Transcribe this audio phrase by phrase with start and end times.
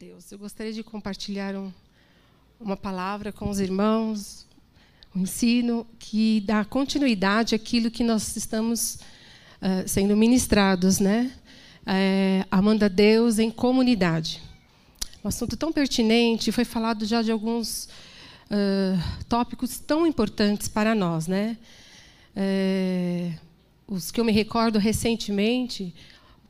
[0.00, 0.32] Deus.
[0.32, 1.70] Eu gostaria de compartilhar um,
[2.58, 4.46] uma palavra com os irmãos,
[5.14, 8.94] um ensino que dá continuidade àquilo que nós estamos
[9.60, 11.30] uh, sendo ministrados, né?
[11.84, 14.40] É, amando a Deus em comunidade.
[15.22, 21.26] Um assunto tão pertinente, foi falado já de alguns uh, tópicos tão importantes para nós,
[21.26, 21.58] né?
[22.34, 23.34] É,
[23.86, 25.94] os que eu me recordo recentemente,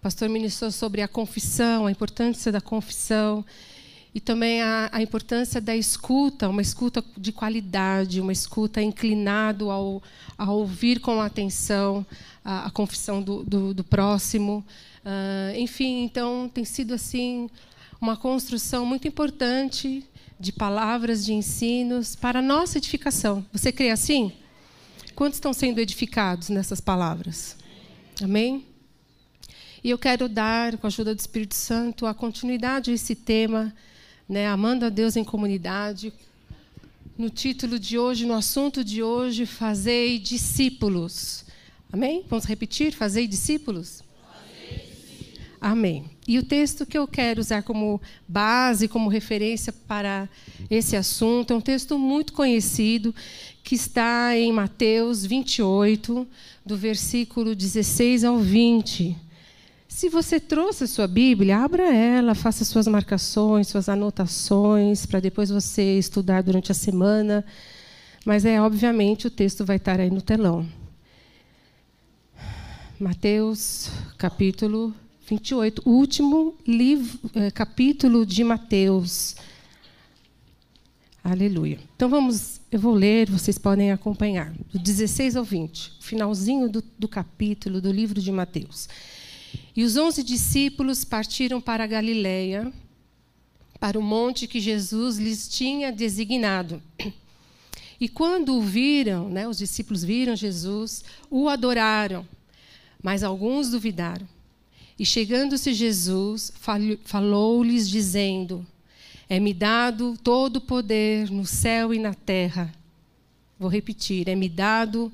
[0.01, 3.45] o pastor ministrou sobre a confissão, a importância da confissão
[4.15, 10.03] e também a, a, importância da escuta, uma escuta de qualidade, uma escuta inclinado ao,
[10.39, 12.05] a ouvir com atenção
[12.42, 14.65] a, a confissão do, do, do próximo.
[15.05, 17.51] Uh, enfim, então tem sido assim
[18.01, 20.03] uma construção muito importante
[20.41, 23.45] de palavras, de ensinos para a nossa edificação.
[23.53, 24.33] Você crê assim?
[25.14, 27.55] Quantos estão sendo edificados nessas palavras?
[28.23, 28.70] Amém?
[29.83, 33.75] E eu quero dar, com a ajuda do Espírito Santo, a continuidade a esse tema,
[34.28, 36.12] né, amando a Deus em comunidade.
[37.17, 41.47] No título de hoje, no assunto de hoje, fazei discípulos.
[41.91, 42.25] Amém?
[42.28, 42.92] Vamos repetir?
[42.92, 44.03] Fazei discípulos?
[45.58, 46.05] Amém.
[46.28, 50.28] E o texto que eu quero usar como base, como referência para
[50.70, 53.14] esse assunto, é um texto muito conhecido,
[53.64, 56.28] que está em Mateus 28,
[56.67, 59.30] do versículo 16 ao 20.
[59.91, 65.50] Se você trouxe a sua Bíblia, abra ela, faça suas marcações, suas anotações, para depois
[65.50, 67.45] você estudar durante a semana.
[68.24, 70.67] Mas é obviamente o texto vai estar aí no telão.
[73.00, 74.95] Mateus, capítulo
[75.29, 79.34] 28, o último livro, é, capítulo de Mateus.
[81.23, 81.79] Aleluia.
[81.96, 87.08] Então vamos, eu vou ler, vocês podem acompanhar, do 16 ao 20, finalzinho do, do
[87.08, 88.89] capítulo do livro de Mateus.
[89.80, 92.70] E os onze discípulos partiram para a Galiléia,
[93.79, 96.83] para o monte que Jesus lhes tinha designado.
[97.98, 102.29] E quando o viram, né, os discípulos viram Jesus, o adoraram,
[103.02, 104.29] mas alguns duvidaram.
[104.98, 106.52] E chegando-se Jesus,
[107.05, 108.67] falou-lhes, dizendo:
[109.30, 112.70] É-me dado todo o poder no céu e na terra.
[113.58, 115.11] Vou repetir: É-me dado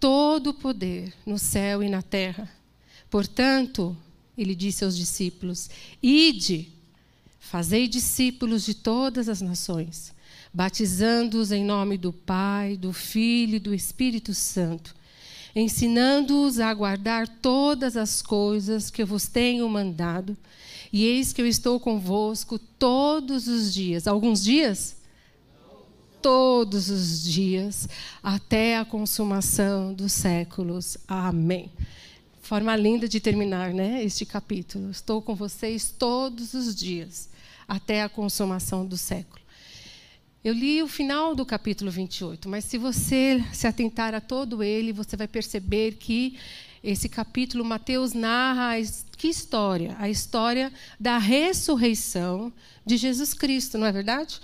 [0.00, 2.56] todo o poder no céu e na terra.
[3.10, 3.96] Portanto,
[4.36, 5.68] ele disse aos discípulos:
[6.02, 6.68] Ide,
[7.40, 10.12] fazei discípulos de todas as nações,
[10.52, 14.94] batizando-os em nome do Pai, do Filho e do Espírito Santo,
[15.56, 20.36] ensinando-os a guardar todas as coisas que eu vos tenho mandado.
[20.92, 24.06] E eis que eu estou convosco todos os dias.
[24.06, 24.96] Alguns dias?
[26.22, 27.88] Todos os dias,
[28.22, 30.96] até a consumação dos séculos.
[31.06, 31.70] Amém.
[32.48, 34.90] Forma linda de terminar né, este capítulo.
[34.90, 37.28] Estou com vocês todos os dias,
[37.68, 39.42] até a consumação do século.
[40.42, 44.94] Eu li o final do capítulo 28, mas se você se atentar a todo ele,
[44.94, 46.38] você vai perceber que
[46.82, 48.76] esse capítulo, Mateus narra
[49.18, 49.94] que história?
[49.98, 52.50] A história da ressurreição
[52.82, 54.40] de Jesus Cristo, não é verdade?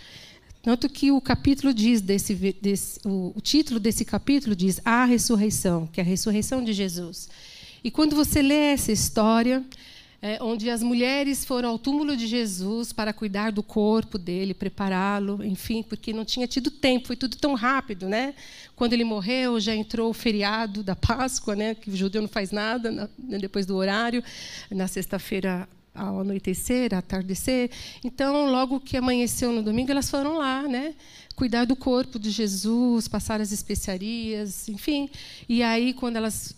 [0.63, 5.87] Tanto que o capítulo diz desse, desse o, o título desse capítulo diz a ressurreição,
[5.87, 7.31] que é a ressurreição de Jesus.
[7.85, 9.63] E quando você lê essa história,
[10.23, 15.45] é, onde as mulheres foram ao túmulo de Jesus para cuidar do corpo dele, prepará-lo,
[15.45, 18.35] enfim, porque não tinha tido tempo, foi tudo tão rápido, né?
[18.75, 21.75] Quando ele morreu, já entrou o feriado da Páscoa, né?
[21.75, 24.25] Que o judeu não faz nada na, né, depois do horário,
[24.71, 27.71] na sexta-feira ao anoitecer, ao atardecer.
[28.03, 30.95] Então, logo que amanheceu no domingo, elas foram lá, né?
[31.37, 35.11] Cuidar do corpo de Jesus, passar as especiarias, enfim.
[35.47, 36.57] E aí, quando elas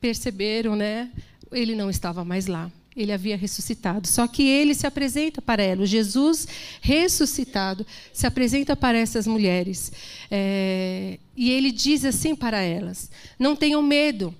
[0.00, 1.10] perceberam, né?
[1.52, 2.70] Ele não estava mais lá.
[2.96, 4.08] Ele havia ressuscitado.
[4.08, 5.88] Só que ele se apresenta para elas.
[5.88, 6.48] Jesus
[6.80, 9.92] ressuscitado se apresenta para essas mulheres.
[10.30, 14.34] É, e ele diz assim para elas: Não tenham medo,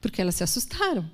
[0.00, 1.08] porque elas se assustaram.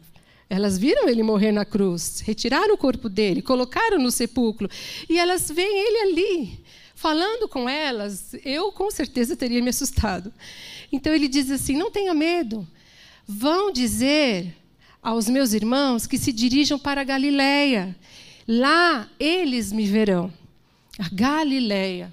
[0.49, 4.69] Elas viram ele morrer na cruz, retiraram o corpo dele, colocaram no sepulcro.
[5.09, 6.61] E elas veem ele ali,
[6.95, 8.35] falando com elas.
[8.45, 10.33] Eu, com certeza, teria me assustado.
[10.93, 12.69] Então ele diz assim: Não tenha medo.
[13.35, 14.55] Vão dizer
[15.03, 17.97] aos meus irmãos que se dirijam para a Galiléia.
[18.47, 20.31] Lá eles me verão.
[20.99, 22.13] A Galiléia.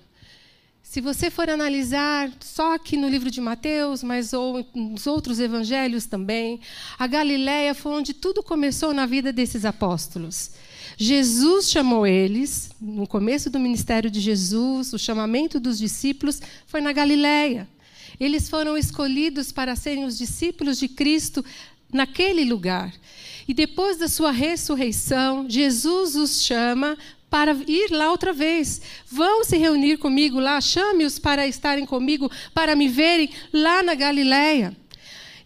[0.81, 6.06] Se você for analisar só aqui no livro de Mateus, mas ou nos outros evangelhos
[6.06, 6.62] também,
[6.98, 10.51] a Galiléia foi onde tudo começou na vida desses apóstolos.
[10.98, 16.94] Jesus chamou eles, no começo do ministério de Jesus, o chamamento dos discípulos foi na
[16.94, 17.68] Galiléia.
[18.19, 21.44] Eles foram escolhidos para serem os discípulos de Cristo
[21.92, 22.94] naquele lugar.
[23.48, 26.98] E depois da sua ressurreição, Jesus os chama
[27.30, 28.81] para ir lá outra vez.
[29.07, 34.75] Vão se reunir comigo lá, chame-os para estarem comigo, para me verem lá na Galileia.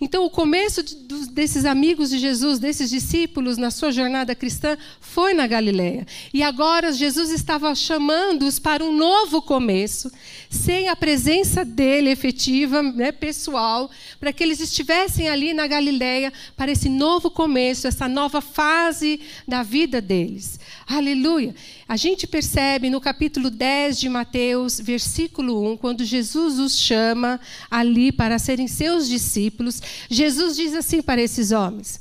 [0.03, 0.95] Então, o começo de,
[1.31, 6.05] desses amigos de Jesus, desses discípulos na sua jornada cristã, foi na Galileia.
[6.33, 10.11] E agora Jesus estava chamando-os para um novo começo,
[10.49, 13.89] sem a presença dele efetiva, né, pessoal,
[14.19, 19.63] para que eles estivessem ali na Galileia para esse novo começo, essa nova fase da
[19.63, 20.59] vida deles.
[20.85, 21.55] Aleluia.
[21.93, 28.11] A gente percebe no capítulo 10 de Mateus, versículo 1, quando Jesus os chama ali
[28.11, 29.79] para serem seus discípulos,
[30.09, 31.99] Jesus diz assim para esses homens: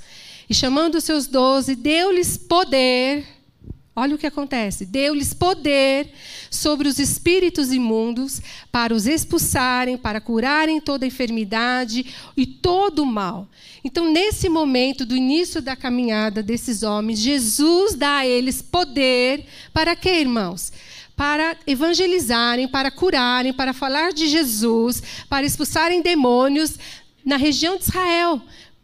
[0.49, 3.42] E chamando os seus doze, deu-lhes poder.
[3.95, 6.13] Olha o que acontece: deu-lhes poder
[6.51, 8.41] sobre os espíritos imundos
[8.71, 12.07] para os expulsarem, para curarem toda enfermidade
[12.37, 13.47] e todo o mal.
[13.85, 19.95] Então, nesse momento do início da caminhada desses homens, Jesus dá a eles poder para
[19.95, 20.73] quê, irmãos?
[21.15, 26.79] Para evangelizarem, para curarem, para falar de Jesus, para expulsarem demônios
[27.25, 28.41] na região de Israel,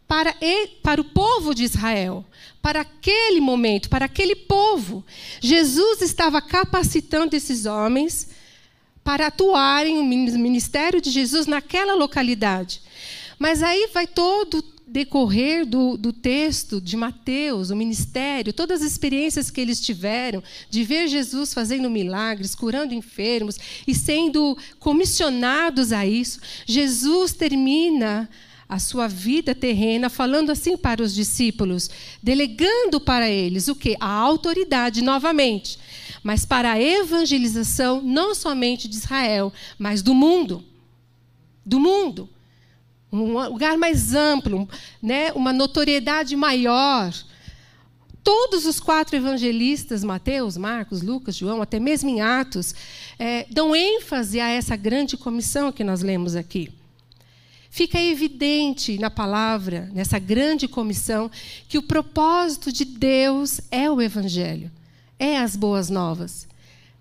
[0.08, 0.34] para,
[0.82, 2.24] para o povo de Israel,
[2.62, 5.04] para aquele momento, para aquele povo.
[5.38, 8.30] Jesus estava capacitando esses homens
[9.04, 12.80] para atuarem no ministério de Jesus naquela localidade.
[13.38, 19.50] Mas aí vai todo decorrer do, do texto de Mateus, o ministério, todas as experiências
[19.50, 26.40] que eles tiveram de ver Jesus fazendo milagres, curando enfermos e sendo comissionados a isso,
[26.64, 28.28] Jesus termina
[28.68, 31.88] a sua vida terrena falando assim para os discípulos,
[32.22, 33.96] delegando para eles o que?
[33.98, 35.78] A autoridade novamente,
[36.22, 40.64] mas para a evangelização não somente de Israel, mas do mundo.
[41.64, 42.28] Do mundo
[43.10, 44.68] um lugar mais amplo,
[45.02, 45.32] né?
[45.32, 47.12] uma notoriedade maior.
[48.22, 52.74] Todos os quatro evangelistas, Mateus, Marcos, Lucas, João, até mesmo em Atos,
[53.18, 56.70] é, dão ênfase a essa grande comissão que nós lemos aqui.
[57.78, 61.30] Fica evidente na palavra, nessa grande comissão,
[61.68, 64.68] que o propósito de Deus é o Evangelho,
[65.16, 66.48] é as boas novas.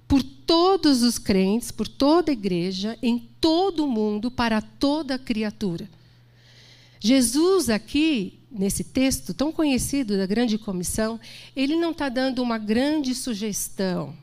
[0.08, 5.90] Por todos os crentes, por toda a igreja, em todo o mundo, para toda criatura.
[7.00, 11.20] Jesus, aqui, nesse texto tão conhecido da grande comissão,
[11.56, 14.16] ele não está dando uma grande sugestão.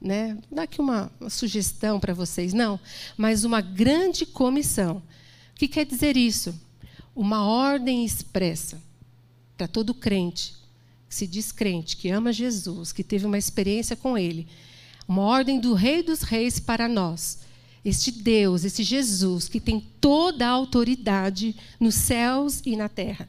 [0.00, 0.38] Né?
[0.50, 2.80] Dá aqui uma, uma sugestão para vocês, não,
[3.14, 5.02] mas uma grande comissão.
[5.60, 6.58] Que quer dizer isso?
[7.14, 8.82] Uma ordem expressa
[9.58, 10.54] para todo crente,
[11.06, 14.48] que se diz crente, que ama Jesus, que teve uma experiência com Ele.
[15.06, 17.40] Uma ordem do Rei dos Reis para nós
[17.84, 23.28] este Deus, esse Jesus, que tem toda a autoridade nos céus e na terra.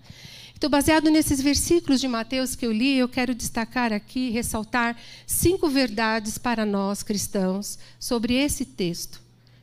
[0.55, 4.95] Então, baseado nesses versículos de Mateus que eu li, eu quero destacar aqui, ressaltar
[5.27, 9.19] cinco verdades para nós cristãos sobre esse texto,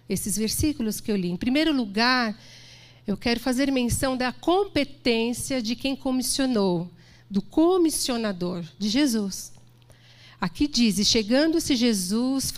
[0.07, 1.31] esses versículos que eu li.
[1.31, 2.39] Em primeiro lugar,
[3.09, 6.91] eu quero fazer menção da competência de quem comissionou,
[7.31, 9.51] do comissionador, de Jesus.
[10.39, 12.53] Aqui diz: chegando-se Jesus,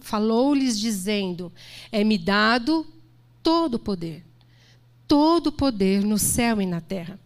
[0.00, 1.52] falou-lhes, dizendo:
[1.92, 2.84] É-me dado
[3.44, 4.24] todo o poder,
[5.06, 7.16] todo o poder no céu e na terra.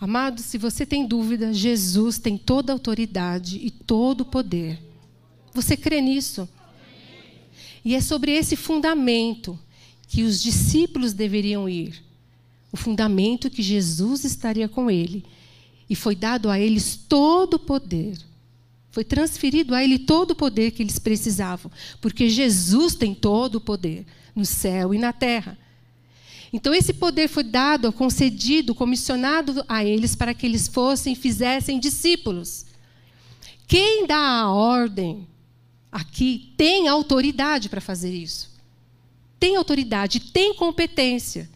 [0.00, 4.82] Amado, se você tem dúvida, Jesus tem toda a autoridade e todo o poder.
[5.54, 6.48] Você crê nisso?
[7.84, 9.56] E é sobre esse fundamento
[10.08, 12.02] que os discípulos deveriam ir.
[12.72, 15.24] O fundamento que Jesus estaria com ele.
[15.88, 18.18] E foi dado a eles todo o poder
[18.98, 23.60] foi transferido a ele todo o poder que eles precisavam, porque Jesus tem todo o
[23.60, 25.56] poder no céu e na terra.
[26.52, 31.78] Então, esse poder foi dado, concedido, comissionado a eles para que eles fossem e fizessem
[31.78, 32.64] discípulos.
[33.68, 35.28] Quem dá a ordem
[35.92, 38.47] aqui tem autoridade para fazer isso.
[39.38, 41.48] Tem autoridade, tem competência.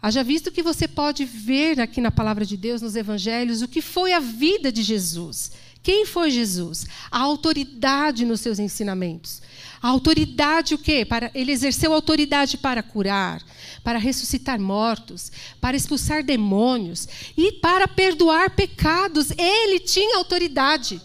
[0.00, 3.80] Haja visto que você pode ver aqui na palavra de Deus, nos evangelhos, o que
[3.80, 5.52] foi a vida de Jesus.
[5.82, 6.86] Quem foi Jesus?
[7.10, 9.42] A autoridade nos seus ensinamentos,
[9.80, 11.04] A autoridade o quê?
[11.04, 13.42] Para, ele exerceu autoridade para curar,
[13.82, 19.32] para ressuscitar mortos, para expulsar demônios e para perdoar pecados.
[19.32, 21.00] Ele tinha autoridade.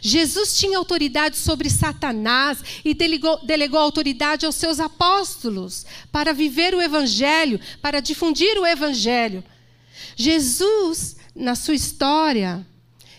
[0.00, 6.80] Jesus tinha autoridade sobre Satanás e delegou, delegou autoridade aos seus apóstolos para viver o
[6.80, 9.44] evangelho, para difundir o evangelho.
[10.16, 12.66] Jesus, na sua história,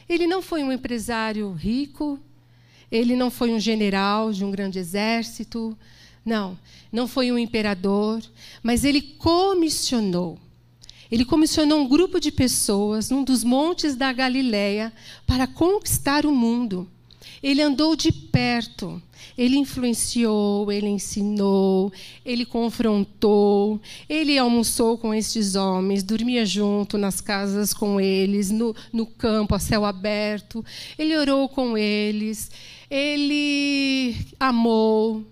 [0.07, 2.19] ele não foi um empresário rico,
[2.91, 5.77] ele não foi um general de um grande exército,
[6.25, 6.57] não,
[6.91, 8.21] não foi um imperador,
[8.61, 10.37] mas ele comissionou
[11.13, 14.91] ele comissionou um grupo de pessoas num dos montes da Galileia
[15.27, 16.89] para conquistar o mundo.
[17.43, 18.99] Ele andou de perto,
[19.37, 21.93] ele influenciou, ele ensinou,
[22.25, 23.79] ele confrontou,
[24.09, 29.59] ele almoçou com estes homens, dormia junto nas casas com eles, no, no campo a
[29.59, 30.65] céu aberto,
[30.97, 32.49] ele orou com eles,
[32.89, 35.23] ele amou,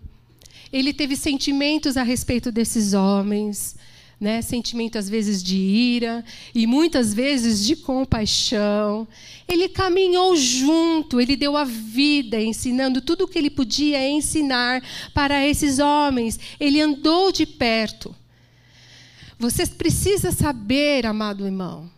[0.72, 3.76] ele teve sentimentos a respeito desses homens
[4.22, 4.40] né?
[4.44, 6.24] sentimento às vezes de ira
[6.54, 9.08] e muitas vezes de compaixão.
[9.48, 15.44] Ele caminhou junto, ele deu a vida, ensinando tudo o que ele podia ensinar para
[15.48, 16.40] esses homens.
[16.60, 18.16] Ele andou de perto.
[19.40, 21.90] Você precisa saber, amado irmão,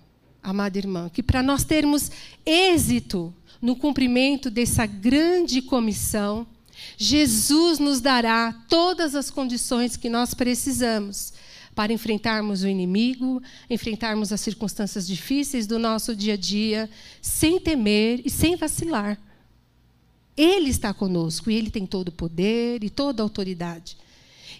[0.42, 2.10] amada irmã, que para nós termos
[2.46, 6.48] êxito no cumprimento dessa grande comissão,
[6.98, 11.34] Jesus nos dará todas as condições que nós precisamos
[11.74, 16.89] para enfrentarmos o inimigo, enfrentarmos as circunstâncias difíceis do nosso dia a dia,
[17.22, 19.20] sem temer e sem vacilar.
[20.36, 23.98] Ele está conosco e ele tem todo o poder e toda a autoridade.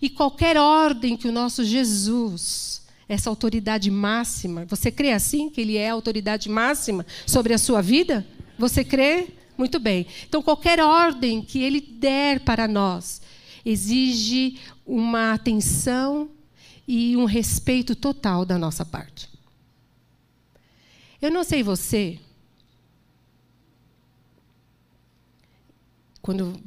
[0.02, 5.78] E qualquer ordem que o nosso Jesus, essa autoridade máxima, você crê assim que ele
[5.78, 8.26] é a autoridade máxima sobre a sua vida?
[8.58, 9.28] Você crê?
[9.58, 10.06] Muito bem.
[10.28, 13.22] Então, qualquer ordem que ele der para nós
[13.66, 16.30] exige uma atenção
[16.88, 19.30] e um respeito total da nossa parte.
[21.22, 22.20] Eu não sei você,
[26.22, 26.60] quando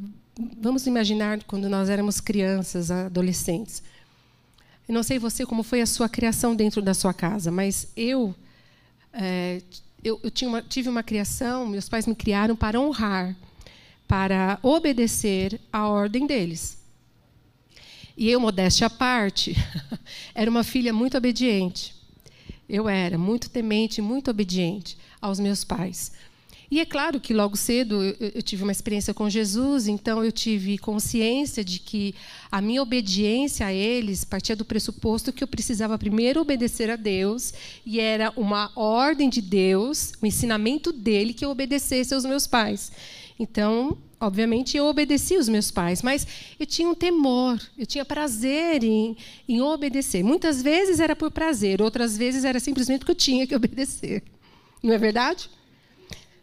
[0.61, 3.83] vamos imaginar quando nós éramos crianças, adolescentes.
[4.89, 8.35] Eu não sei você como foi a sua criação dentro da sua casa, mas eu
[9.13, 9.63] é,
[10.05, 13.35] eu, eu uma, tive uma criação, meus pais me criaram para honrar,
[14.07, 16.79] para obedecer à ordem deles.
[18.17, 19.55] E eu, modéstia à parte,
[20.35, 21.95] era uma filha muito obediente.
[22.69, 26.13] Eu era muito temente, muito obediente aos meus pais.
[26.69, 30.33] E é claro que logo cedo eu, eu, tive uma experiência com Jesus, então eu
[30.33, 32.13] tive consciência de que
[32.51, 37.55] a minha obediência a eles partia do pressuposto que eu precisava primeiro obedecer a Deus,
[37.85, 42.91] e era uma ordem de Deus, um ensinamento dele que eu obedecesse aos meus pais.
[43.39, 43.97] Então,
[44.27, 46.27] obviamente, eu obedeci os meus pais, mas
[46.59, 49.17] eu tinha um temor, eu tinha prazer em,
[49.49, 50.23] em obedecer.
[50.23, 54.23] Muitas vezes era por prazer, outras vezes era simplesmente porque eu tinha que obedecer.
[54.83, 55.49] Não é verdade?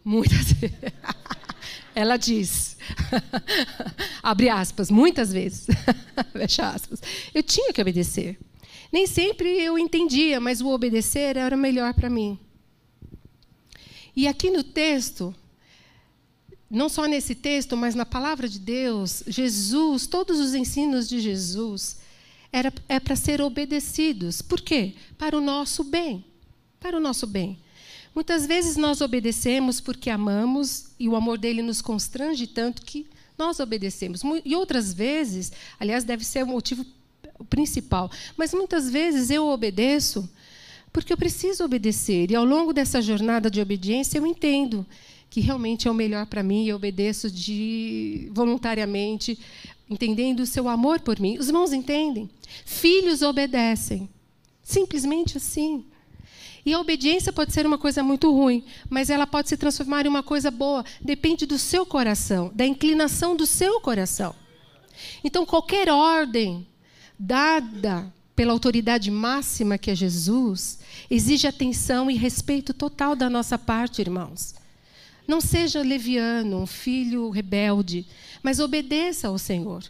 [0.03, 0.77] Muitas vezes.
[1.95, 2.75] Ela diz,
[4.23, 5.67] abre aspas, muitas vezes,
[6.31, 6.99] fecha aspas,
[7.33, 8.39] eu tinha que obedecer.
[8.91, 12.39] Nem sempre eu entendia, mas o obedecer era o melhor para mim.
[14.15, 15.33] E aqui no texto,
[16.73, 21.97] não só nesse texto, mas na palavra de Deus, Jesus, todos os ensinos de Jesus,
[22.51, 24.41] era, é para ser obedecidos.
[24.41, 24.95] Por quê?
[25.17, 26.25] Para o nosso bem.
[26.79, 27.59] Para o nosso bem.
[28.15, 33.59] Muitas vezes nós obedecemos porque amamos e o amor dele nos constrange tanto que nós
[33.59, 34.21] obedecemos.
[34.43, 36.85] E outras vezes, aliás, deve ser o motivo
[37.49, 40.27] principal, mas muitas vezes eu obedeço
[40.91, 42.31] porque eu preciso obedecer.
[42.31, 44.85] E ao longo dessa jornada de obediência eu entendo
[45.33, 49.39] que realmente é o melhor para mim e obedeço de voluntariamente,
[49.89, 51.39] entendendo o seu amor por mim.
[51.39, 52.29] Os irmãos entendem?
[52.63, 54.07] Filhos obedecem.
[54.61, 55.85] Simplesmente assim.
[56.63, 60.07] E a obediência pode ser uma coisa muito ruim, mas ela pode se transformar em
[60.09, 60.85] uma coisa boa.
[61.01, 64.35] Depende do seu coração, da inclinação do seu coração.
[65.23, 66.67] Então, qualquer ordem
[67.17, 70.77] dada pela autoridade máxima que é Jesus,
[71.09, 74.61] exige atenção e respeito total da nossa parte, irmãos.
[75.27, 78.05] Não seja leviano, um filho rebelde,
[78.41, 79.83] mas obedeça ao Senhor.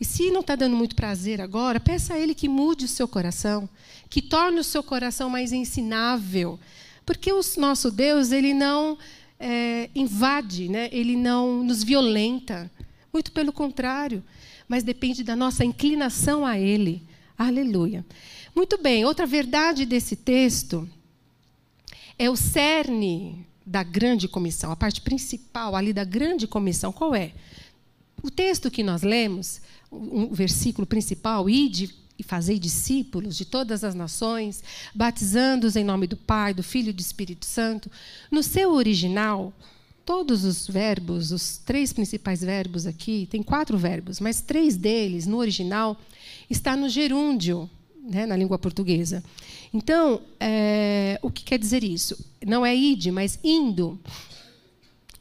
[0.00, 3.06] E se não está dando muito prazer agora, peça a Ele que mude o seu
[3.06, 3.68] coração,
[4.08, 6.58] que torne o seu coração mais ensinável.
[7.04, 8.96] Porque o nosso Deus, Ele não
[9.38, 10.88] é, invade, né?
[10.92, 12.70] Ele não nos violenta.
[13.12, 14.22] Muito pelo contrário.
[14.68, 17.02] Mas depende da nossa inclinação a Ele.
[17.36, 18.06] Aleluia.
[18.54, 20.88] Muito bem, outra verdade desse texto
[22.18, 27.32] é o cerne da grande comissão, a parte principal ali da grande comissão, qual é?
[28.20, 33.94] O texto que nós lemos, o versículo principal, ide e fazei discípulos de todas as
[33.94, 37.88] nações, batizando-os em nome do Pai, do Filho e do Espírito Santo.
[38.28, 39.52] No seu original,
[40.04, 45.36] todos os verbos, os três principais verbos aqui, tem quatro verbos, mas três deles, no
[45.36, 45.96] original,
[46.50, 47.70] está no gerúndio,
[48.02, 49.22] né, na língua portuguesa.
[49.72, 52.16] Então, é, o que quer dizer isso?
[52.46, 53.98] Não é ide, mas indo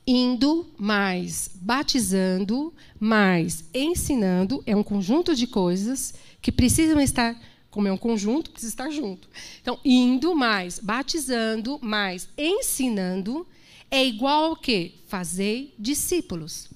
[0.09, 7.91] indo, mais batizando, mais ensinando, é um conjunto de coisas que precisam estar, como é
[7.91, 9.29] um conjunto, precisa estar junto.
[9.61, 13.45] Então, indo, mais batizando, mais ensinando,
[13.91, 14.95] é igual ao que?
[15.07, 16.69] Fazer discípulos.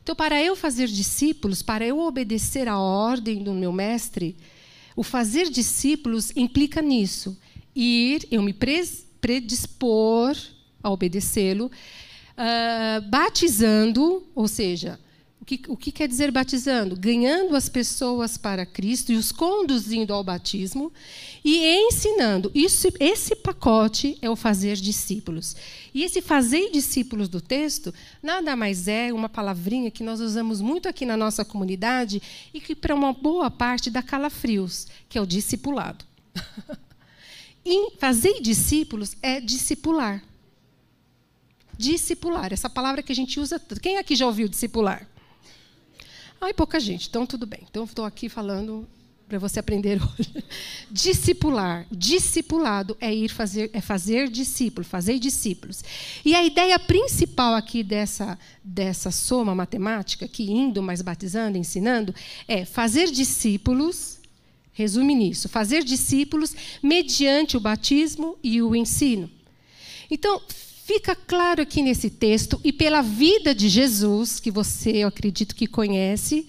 [0.00, 4.36] Então, para eu fazer discípulos, para eu obedecer à ordem do meu mestre,
[5.00, 7.34] o fazer discípulos implica nisso.
[7.74, 10.36] Ir, eu me predispor
[10.82, 11.70] a obedecê-lo,
[12.36, 15.00] uh, batizando, ou seja,
[15.40, 16.94] o que, o que quer dizer batizando?
[16.94, 20.92] Ganhando as pessoas para Cristo e os conduzindo ao batismo
[21.42, 22.52] e ensinando.
[22.54, 25.56] Isso, esse pacote é o fazer discípulos.
[25.94, 27.92] E esse fazer discípulos do texto
[28.22, 32.20] nada mais é uma palavrinha que nós usamos muito aqui na nossa comunidade
[32.52, 36.04] e que, para uma boa parte, dá calafrios, que é o discipulado.
[37.64, 40.22] e fazer discípulos é discipular
[41.78, 42.52] discipular.
[42.52, 43.58] Essa palavra que a gente usa.
[43.80, 45.08] Quem aqui já ouviu discipular?
[46.40, 47.08] Ai, pouca gente.
[47.08, 47.60] Então, tudo bem.
[47.68, 48.88] Então, estou aqui falando
[49.28, 50.44] para você aprender hoje.
[50.90, 55.84] Discipular, discipulado é ir fazer, é fazer discípulo, fazer discípulos.
[56.24, 62.14] E a ideia principal aqui dessa dessa soma matemática, que indo mais batizando, ensinando,
[62.48, 64.18] é fazer discípulos.
[64.72, 69.30] Resume nisso: fazer discípulos mediante o batismo e o ensino.
[70.10, 70.42] Então,
[70.92, 75.68] Fica claro aqui nesse texto, e pela vida de Jesus, que você, eu acredito que
[75.68, 76.48] conhece,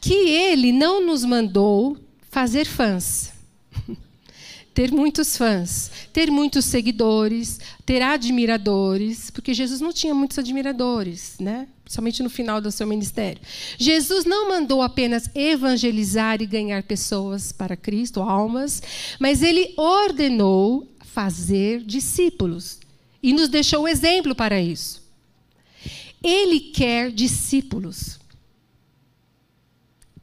[0.00, 1.98] que ele não nos mandou
[2.30, 3.32] fazer fãs.
[4.72, 11.66] ter muitos fãs, ter muitos seguidores, ter admiradores, porque Jesus não tinha muitos admiradores, né?
[11.84, 13.42] Somente no final do seu ministério.
[13.76, 18.80] Jesus não mandou apenas evangelizar e ganhar pessoas para Cristo, almas,
[19.18, 22.83] mas ele ordenou fazer discípulos
[23.24, 25.02] e nos deixou o exemplo para isso.
[26.22, 28.20] Ele quer discípulos.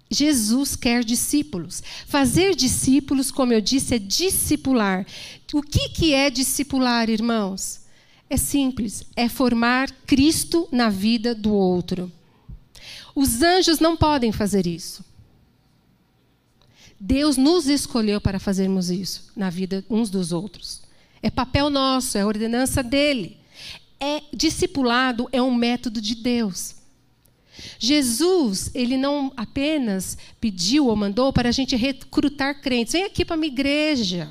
[0.08, 1.82] Jesus quer discípulos.
[2.06, 5.04] Fazer discípulos, como eu disse, é discipular.
[5.52, 7.82] O que, que é discipular, irmãos?
[8.30, 12.12] É simples, é formar Cristo na vida do outro.
[13.16, 15.04] Os anjos não podem fazer isso.
[17.00, 20.91] Deus nos escolheu para fazermos isso na vida uns dos outros.
[21.22, 23.38] É papel nosso, é ordenança dele.
[24.00, 26.76] É discipulado é um método de Deus.
[27.78, 32.94] Jesus, ele não apenas pediu ou mandou para a gente recrutar crentes.
[32.94, 34.30] Vem aqui para a minha igreja.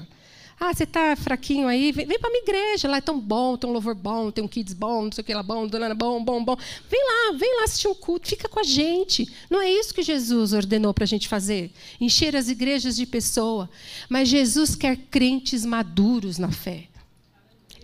[0.63, 1.91] Ah, você está fraquinho aí?
[1.91, 2.87] Vem, vem para minha igreja.
[2.87, 5.25] Lá é tão bom, tem um louvor bom, tem um kids bom, não sei o
[5.25, 6.55] que lá bom, dona bom, bom, bom.
[6.87, 9.27] Vem lá, vem lá assistir um culto, fica com a gente.
[9.49, 11.73] Não é isso que Jesus ordenou para a gente fazer.
[11.99, 13.71] Encher as igrejas de pessoa.
[14.07, 16.89] Mas Jesus quer crentes maduros na fé.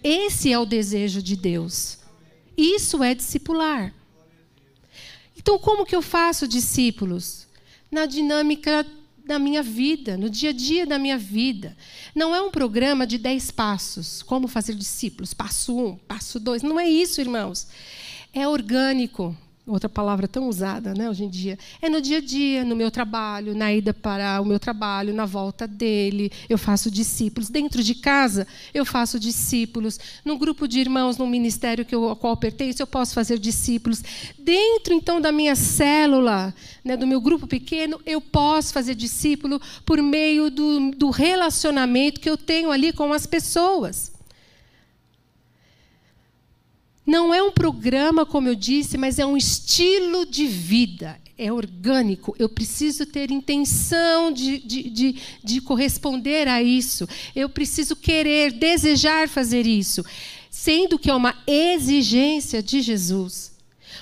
[0.04, 1.96] Esse é o desejo de Deus.
[2.58, 3.94] Isso é discipular.
[5.34, 7.46] Então, como que eu faço discípulos?
[7.90, 8.84] Na dinâmica
[9.26, 11.76] da minha vida, no dia a dia da minha vida.
[12.14, 16.62] Não é um programa de dez passos, como fazer discípulos, passo um, passo dois.
[16.62, 17.66] Não é isso, irmãos.
[18.32, 22.64] É orgânico, outra palavra tão usada né, hoje em dia, é no dia a dia,
[22.64, 27.50] no meu trabalho, na ida para o meu trabalho, na volta dele, eu faço discípulos.
[27.50, 29.98] Dentro de casa, eu faço discípulos.
[30.24, 34.02] No grupo de irmãos, no ministério que eu, ao qual pertenço, eu posso fazer discípulos.
[34.38, 40.00] Dentro, então, da minha célula, né, do meu grupo pequeno, eu posso fazer discípulo por
[40.00, 44.15] meio do, do relacionamento que eu tenho ali com as pessoas.
[47.06, 51.16] Não é um programa, como eu disse, mas é um estilo de vida.
[51.38, 52.34] É orgânico.
[52.38, 57.08] Eu preciso ter intenção de, de, de, de corresponder a isso.
[57.34, 60.04] Eu preciso querer, desejar fazer isso.
[60.50, 63.52] Sendo que é uma exigência de Jesus.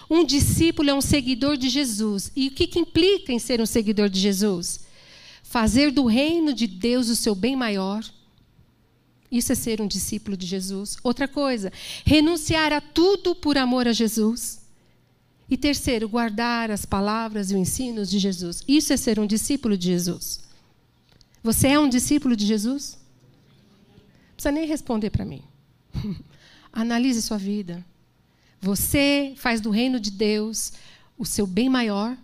[0.09, 2.33] Um discípulo é um seguidor de Jesus.
[2.35, 4.81] E o que, que implica em ser um seguidor de Jesus?
[5.43, 8.03] Fazer do reino de Deus o seu bem maior
[9.37, 10.97] isso é ser um discípulo de Jesus.
[11.03, 11.73] Outra coisa,
[12.05, 14.63] renunciar a tudo por amor a Jesus.
[15.51, 18.63] E terceiro, guardar as palavras e os ensinos de Jesus.
[18.67, 20.41] Isso é ser um discípulo de Jesus.
[21.43, 22.97] Você é um discípulo de Jesus?
[23.97, 25.43] Não precisa nem responder para mim.
[26.73, 27.85] Analise sua vida.
[28.61, 30.73] Você faz do reino de Deus
[31.19, 32.17] o seu bem maior.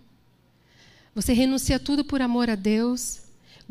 [1.13, 3.20] Você renuncia tudo por amor a Deus.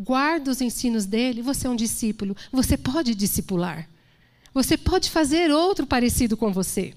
[0.02, 1.42] Guarda os ensinos dele.
[1.42, 2.34] Você é um discípulo.
[2.50, 3.86] Você pode discipular.
[4.54, 6.94] Você pode fazer outro parecido com você.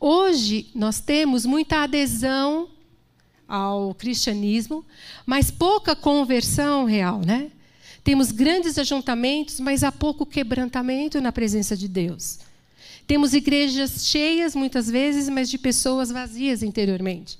[0.00, 2.68] Hoje nós temos muita adesão
[3.46, 4.84] ao cristianismo,
[5.24, 7.52] mas pouca conversão real, né?
[8.02, 12.40] Temos grandes ajuntamentos, mas há pouco quebrantamento na presença de Deus.
[13.06, 17.38] Temos igrejas cheias, muitas vezes, mas de pessoas vazias interiormente.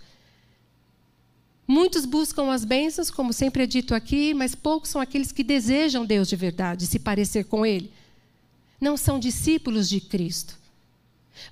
[1.70, 6.04] Muitos buscam as bênçãos, como sempre é dito aqui, mas poucos são aqueles que desejam
[6.04, 7.92] Deus de verdade, se parecer com Ele.
[8.80, 10.58] Não são discípulos de Cristo.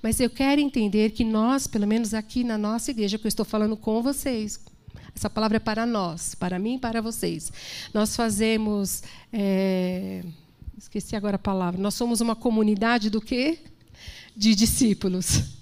[0.02, 3.44] Mas eu quero entender que nós, pelo menos aqui na nossa igreja, que eu estou
[3.44, 4.58] falando com vocês,
[5.14, 7.52] essa palavra é para nós, para mim e para vocês.
[7.94, 9.04] Nós fazemos.
[9.32, 10.24] É,
[10.76, 11.80] esqueci agora a palavra.
[11.80, 13.60] Nós somos uma comunidade do quê?
[14.36, 15.57] De discípulos.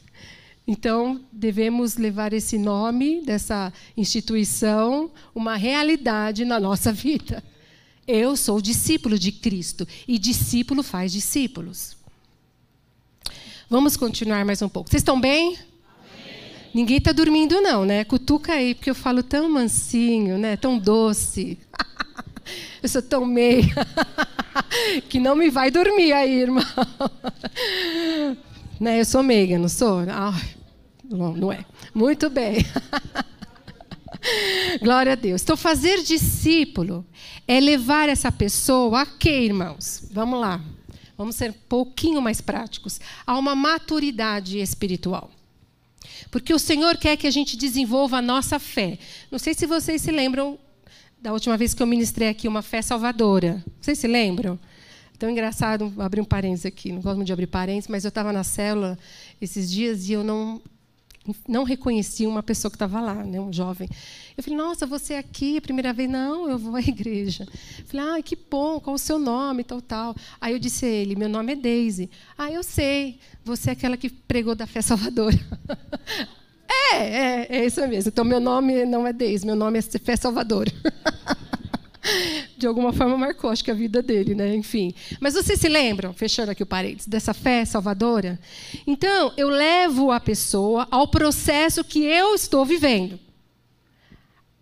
[0.67, 7.43] Então, devemos levar esse nome dessa instituição, uma realidade na nossa vida.
[8.07, 11.97] Eu sou discípulo de Cristo e discípulo faz discípulos.
[13.71, 14.91] Vamos continuar mais um pouco.
[14.91, 15.57] Vocês estão bem?
[16.73, 18.05] Ninguém está dormindo, não, né?
[18.05, 20.57] Cutuca aí, porque eu falo tão mansinho, né?
[20.57, 21.59] Tão doce.
[22.83, 23.75] eu sou tão meia
[25.09, 26.63] que não me vai dormir aí, irmão.
[28.79, 29.01] né?
[29.01, 30.01] Eu sou meiga, não sou?
[30.09, 30.39] Ah,
[31.11, 31.65] não, é.
[31.95, 32.65] Muito bem.
[34.83, 35.43] Glória a Deus.
[35.43, 37.05] Então, fazer discípulo
[37.47, 40.09] é levar essa pessoa a quê, irmãos?
[40.11, 40.61] Vamos lá.
[41.17, 43.01] Vamos ser um pouquinho mais práticos.
[43.27, 45.31] A uma maturidade espiritual.
[46.31, 48.99] Porque o Senhor quer que a gente desenvolva a nossa fé.
[49.31, 50.59] Não sei se vocês se lembram
[51.21, 53.65] da última vez que eu ministrei aqui uma fé salvadora.
[53.81, 54.59] Vocês se lembram?
[55.19, 58.11] Tão engraçado, vou abrir um parênteses aqui, não gosto muito de abrir parênteses, mas eu
[58.11, 58.99] estava na célula
[59.41, 60.61] esses dias e eu não
[61.49, 63.89] não reconheci uma pessoa que estava lá, né, um jovem.
[64.37, 66.09] Eu falei, nossa, você é aqui, a primeira vez?
[66.09, 67.47] Não, eu vou à igreja.
[67.79, 70.17] Eu falei, ah, que bom, qual o seu nome, tal, tal.
[70.41, 72.11] Aí eu disse a ele, meu nome é Daisy.
[72.37, 75.39] Ah, eu sei, você é aquela que pregou da fé salvadora.
[76.93, 78.09] é, é, é isso mesmo.
[78.09, 80.73] Então, meu nome não é Daisy, meu nome é Fé Salvadora.
[82.57, 84.55] de alguma forma marcou, acho que a vida dele, né?
[84.55, 84.95] Enfim.
[85.21, 88.39] Mas vocês se lembram, fechando aqui o parênteses, dessa fé salvadora?
[88.87, 93.19] Então, eu levo a pessoa ao processo que eu estou vivendo.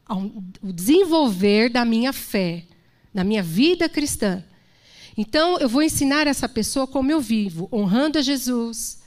[0.07, 0.30] Ao
[0.62, 2.64] desenvolver da minha fé,
[3.12, 4.44] da minha vida cristã.
[5.16, 9.00] Então, eu vou ensinar essa pessoa como eu vivo, honrando a Jesus,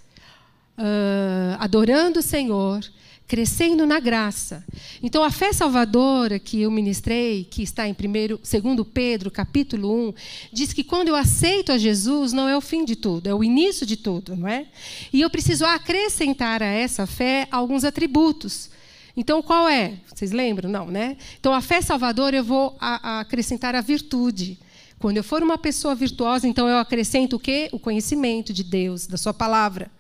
[0.78, 2.80] uh, adorando o Senhor,
[3.28, 4.64] crescendo na graça.
[5.04, 10.14] Então, a fé salvadora que eu ministrei, que está em 2 Pedro, capítulo 1,
[10.54, 13.44] diz que quando eu aceito a Jesus, não é o fim de tudo, é o
[13.44, 14.68] início de tudo, não é?
[15.12, 18.70] E eu preciso acrescentar a essa fé alguns atributos.
[19.16, 19.96] Então, qual é?
[20.08, 20.70] Vocês lembram?
[20.70, 21.18] Não, né?
[21.40, 24.58] Então, a fé salvadora eu vou a, a acrescentar a virtude.
[25.00, 27.68] Quando eu for uma pessoa virtuosa, então eu acrescento o quê?
[27.72, 29.92] O conhecimento de Deus, da sua palavra.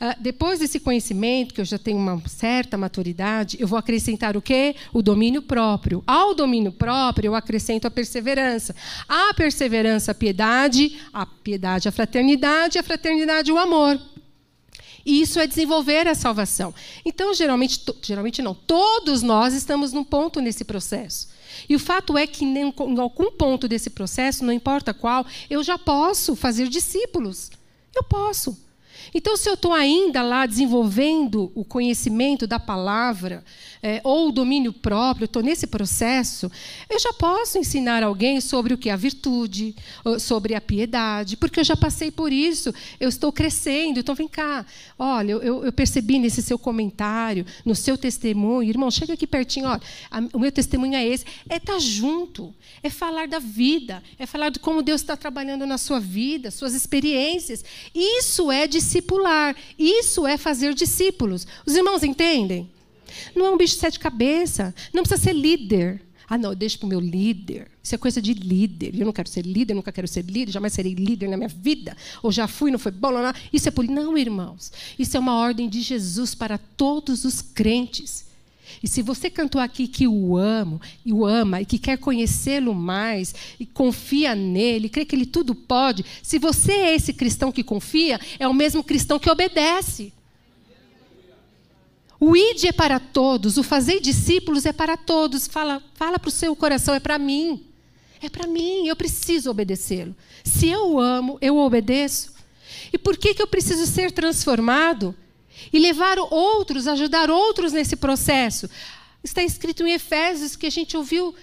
[0.00, 4.42] Uh, depois desse conhecimento, que eu já tenho uma certa maturidade, eu vou acrescentar o
[4.42, 4.76] quê?
[4.92, 6.02] O domínio próprio.
[6.06, 8.74] Ao domínio próprio, eu acrescento a perseverança.
[9.08, 14.00] A perseverança, a piedade, a piedade, a fraternidade, a fraternidade, o amor.
[15.06, 16.74] E isso é desenvolver a salvação.
[17.04, 21.28] Então, geralmente, geralmente não, todos nós estamos num ponto nesse processo.
[21.68, 25.78] E o fato é que em algum ponto desse processo, não importa qual, eu já
[25.78, 27.50] posso fazer discípulos.
[27.94, 28.65] Eu posso.
[29.14, 33.44] Então, se eu estou ainda lá desenvolvendo o conhecimento da palavra,
[33.82, 36.50] é, ou o domínio próprio, estou nesse processo,
[36.88, 39.74] eu já posso ensinar alguém sobre o que é a virtude,
[40.18, 44.00] sobre a piedade, porque eu já passei por isso, eu estou crescendo.
[44.00, 44.66] Então, vem cá,
[44.98, 49.82] olha, eu, eu percebi nesse seu comentário, no seu testemunho, irmão, chega aqui pertinho, olha,
[50.10, 54.26] a, o meu testemunho é esse, é estar tá junto, é falar da vida, é
[54.26, 57.64] falar de como Deus está trabalhando na sua vida, suas experiências.
[57.94, 61.46] Isso é discipular, isso é fazer discípulos.
[61.64, 62.70] Os irmãos entendem?
[63.34, 64.74] Não é um bicho de sete cabeças.
[64.92, 66.02] Não precisa ser líder.
[66.28, 67.70] Ah, não, eu deixo para o meu líder.
[67.82, 68.98] Isso é coisa de líder.
[68.98, 71.96] Eu não quero ser líder, nunca quero ser líder, jamais serei líder na minha vida.
[72.22, 73.32] Ou já fui, não foi bom, não, não.
[73.52, 73.84] Isso é por.
[73.84, 74.72] Não, irmãos.
[74.98, 78.26] Isso é uma ordem de Jesus para todos os crentes.
[78.82, 82.74] E se você cantou aqui que o amo, e o ama, e que quer conhecê-lo
[82.74, 87.62] mais, e confia nele, crê que ele tudo pode, se você é esse cristão que
[87.62, 90.12] confia, é o mesmo cristão que obedece.
[92.18, 95.46] O id é para todos, o fazer discípulos é para todos.
[95.46, 97.62] Fala, fala para o seu coração, é para mim.
[98.22, 100.16] É para mim, eu preciso obedecê-lo.
[100.42, 102.32] Se eu amo, eu obedeço.
[102.92, 105.14] E por que, que eu preciso ser transformado?
[105.72, 108.68] E levar outros, ajudar outros nesse processo.
[109.22, 111.34] Está escrito em Efésios que a gente ouviu,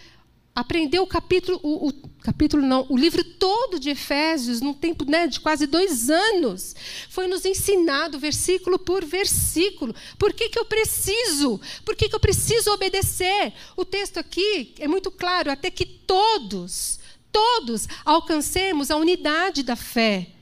[0.56, 5.28] aprendeu o capítulo, o, o capítulo não, o livro todo de Efésios, num tempo né,
[5.28, 6.76] de quase dois anos.
[7.10, 9.94] Foi nos ensinado versículo por versículo.
[10.18, 11.60] Por que, que eu preciso?
[11.84, 13.54] Por que, que eu preciso obedecer?
[13.76, 17.00] O texto aqui é muito claro, até que todos,
[17.32, 20.34] todos alcancemos a unidade da fé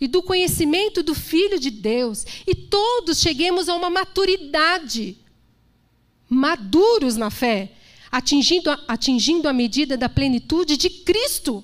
[0.00, 5.18] e do conhecimento do Filho de Deus, e todos cheguemos a uma maturidade,
[6.28, 7.72] maduros na fé,
[8.10, 11.62] atingindo a, atingindo a medida da plenitude de Cristo.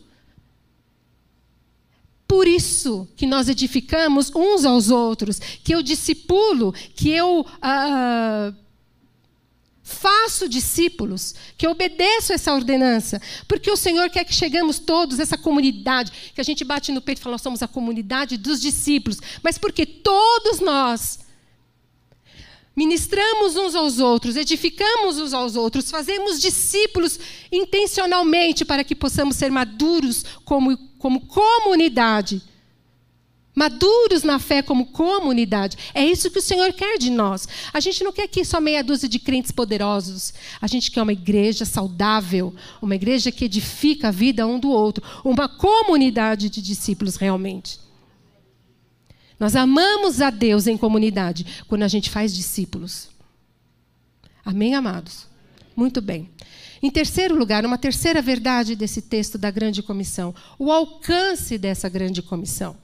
[2.29, 8.53] Por isso que nós edificamos uns aos outros, que eu discipulo, que eu ah,
[9.87, 16.11] faço discípulos, que obedeço essa ordenança, porque o Senhor quer que chegamos todos, essa comunidade,
[16.35, 19.57] que a gente bate no peito e fala, nós somos a comunidade dos discípulos, mas
[19.57, 21.21] porque todos nós
[22.75, 27.21] ministramos uns aos outros, edificamos uns aos outros, fazemos discípulos
[27.53, 32.43] intencionalmente para que possamos ser maduros como, como comunidade
[33.57, 35.79] maduros na fé como comunidade.
[35.95, 37.49] É isso que o Senhor quer de nós.
[37.73, 40.35] A gente não quer aqui só meia dúzia de crentes poderosos.
[40.61, 45.03] A gente quer uma igreja saudável, uma igreja que edifica a vida um do outro,
[45.25, 47.81] uma comunidade de discípulos realmente.
[49.41, 53.09] Nós amamos a Deus em comunidade quando a gente faz discípulos.
[54.45, 55.27] Amém, amados?
[55.75, 56.31] Muito bem.
[56.83, 62.23] Em terceiro lugar, uma terceira verdade desse texto da grande comissão, o alcance dessa grande
[62.23, 62.77] comissão.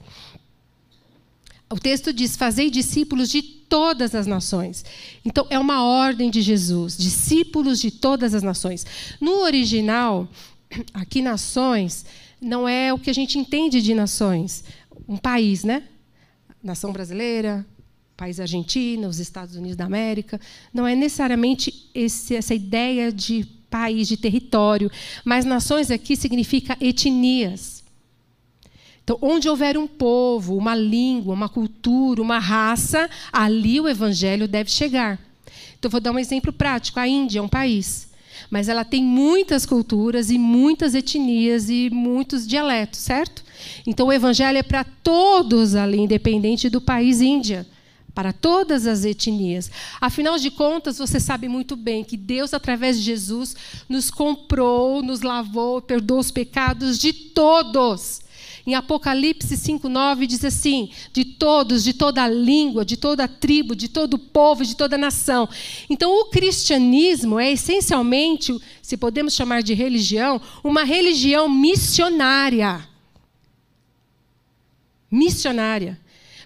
[1.73, 4.85] O texto diz: Fazei discípulos de todas as nações.
[5.25, 8.85] Então, é uma ordem de Jesus, discípulos de todas as nações.
[9.19, 10.29] No original,
[10.93, 12.05] aqui, nações,
[12.39, 14.63] não é o que a gente entende de nações.
[15.07, 15.81] Um país, né?
[16.61, 17.65] Nação brasileira,
[18.15, 20.39] país argentino, os Estados Unidos da América.
[20.71, 24.91] Não é necessariamente esse, essa ideia de país, de território.
[25.25, 27.72] Mas nações aqui significa etnias.
[29.03, 34.71] Então, onde houver um povo, uma língua, uma cultura, uma raça, ali o evangelho deve
[34.71, 35.19] chegar.
[35.77, 36.99] Então, vou dar um exemplo prático.
[36.99, 38.07] A Índia é um país,
[38.49, 43.43] mas ela tem muitas culturas e muitas etnias e muitos dialetos, certo?
[43.85, 47.67] Então, o evangelho é para todos ali, independente do país Índia
[48.13, 49.71] para todas as etnias.
[49.99, 53.55] Afinal de contas, você sabe muito bem que Deus, através de Jesus,
[53.89, 58.22] nos comprou, nos lavou, perdoou os pecados de todos.
[58.65, 64.17] Em Apocalipse 5:9 diz assim: de todos, de toda língua, de toda tribo, de todo
[64.17, 65.49] povo, de toda nação.
[65.89, 72.87] Então, o cristianismo é essencialmente, se podemos chamar de religião, uma religião missionária.
[75.11, 75.99] Missionária.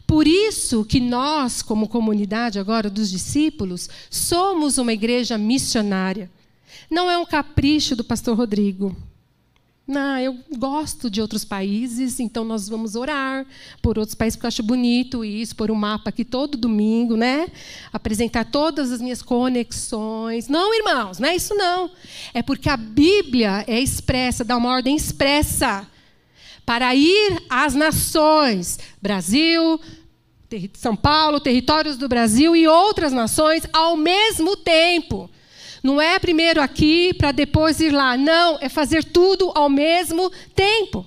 [0.07, 6.31] Por isso que nós, como comunidade agora dos discípulos, somos uma igreja missionária.
[6.89, 8.95] Não é um capricho do pastor Rodrigo.
[9.87, 13.45] Não, eu gosto de outros países, então nós vamos orar
[13.81, 17.47] por outros países, porque eu acho bonito isso, por um mapa aqui todo domingo, né?
[17.93, 20.49] Apresentar todas as minhas conexões.
[20.49, 21.89] Não, irmãos, não é isso não.
[22.33, 25.87] É porque a Bíblia é expressa, dá uma ordem expressa
[26.65, 29.79] para ir às nações, Brasil,
[30.73, 35.29] São Paulo, territórios do Brasil e outras nações ao mesmo tempo.
[35.83, 38.17] Não é primeiro aqui para depois ir lá.
[38.17, 41.05] Não, é fazer tudo ao mesmo tempo.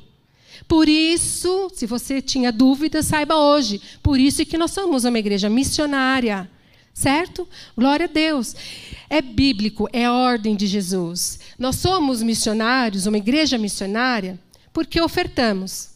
[0.69, 3.81] Por isso, se você tinha dúvidas, saiba hoje.
[4.03, 6.49] Por isso que nós somos uma igreja missionária.
[6.95, 7.49] Certo?
[7.77, 8.55] Glória a Deus.
[9.09, 11.41] É bíblico, é ordem de Jesus.
[11.59, 14.39] Nós somos missionários, uma igreja missionária,
[14.73, 15.91] porque ofertamos.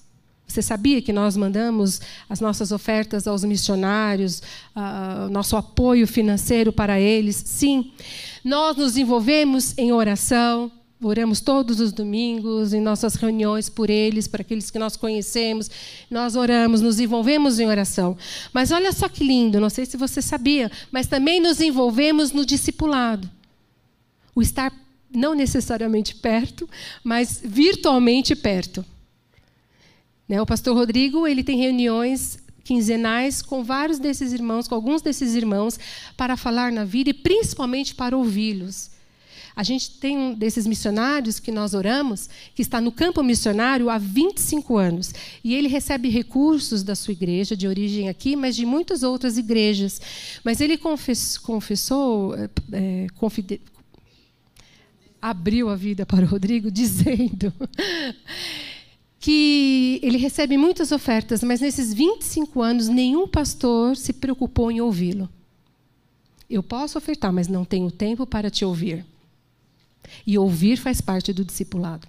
[0.55, 4.40] Você sabia que nós mandamos as nossas ofertas aos missionários,
[4.77, 7.35] uh, nosso apoio financeiro para eles?
[7.45, 7.90] Sim.
[8.45, 10.71] Nós nos envolvemos em oração,
[11.03, 15.69] oramos todos os domingos, em nossas reuniões por eles, para aqueles que nós conhecemos.
[16.09, 18.17] Nós oramos, nos envolvemos em oração.
[18.53, 22.47] Mas olha só que lindo, não sei se você sabia, mas também nos envolvemos no
[22.47, 23.29] discipulado.
[24.37, 24.73] O estar
[25.12, 26.71] não necessariamente perto,
[27.03, 28.85] mas virtualmente perto.
[30.28, 30.40] Né?
[30.40, 35.78] O pastor Rodrigo ele tem reuniões quinzenais com vários desses irmãos, com alguns desses irmãos,
[36.16, 38.94] para falar na vida e principalmente para ouvi-los.
[39.56, 43.98] A gente tem um desses missionários que nós oramos, que está no campo missionário há
[43.98, 45.12] 25 anos.
[45.44, 50.00] E ele recebe recursos da sua igreja, de origem aqui, mas de muitas outras igrejas.
[50.42, 52.34] Mas ele confess, confessou,
[52.72, 53.60] é, confide,
[55.22, 57.52] abriu a vida para o Rodrigo, dizendo
[59.24, 65.30] que ele recebe muitas ofertas, mas nesses 25 anos nenhum pastor se preocupou em ouvi-lo.
[66.48, 69.02] Eu posso ofertar, mas não tenho tempo para te ouvir.
[70.26, 72.06] E ouvir faz parte do discipulado.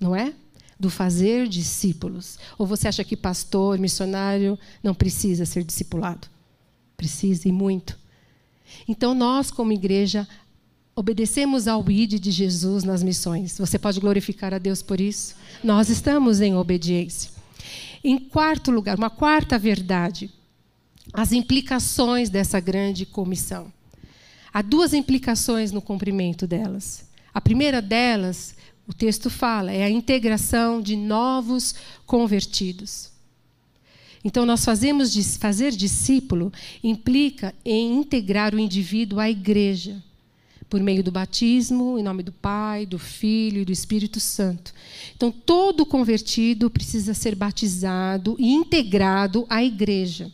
[0.00, 0.34] Não é?
[0.76, 2.36] Do fazer discípulos.
[2.58, 6.26] Ou você acha que pastor, missionário, não precisa ser discipulado?
[6.96, 7.96] Precisa e muito.
[8.88, 10.26] Então, nós, como igreja,
[10.98, 13.56] obedecemos ao ID de Jesus nas missões.
[13.56, 15.36] Você pode glorificar a Deus por isso?
[15.62, 17.30] Nós estamos em obediência.
[18.02, 20.28] Em quarto lugar, uma quarta verdade,
[21.12, 23.72] as implicações dessa grande comissão.
[24.52, 27.08] Há duas implicações no cumprimento delas.
[27.32, 33.12] A primeira delas, o texto fala, é a integração de novos convertidos.
[34.24, 40.02] Então, nós fazemos fazer discípulo implica em integrar o indivíduo à igreja
[40.68, 44.72] por meio do batismo, em nome do Pai, do Filho e do Espírito Santo.
[45.16, 50.30] Então, todo convertido precisa ser batizado e integrado à igreja.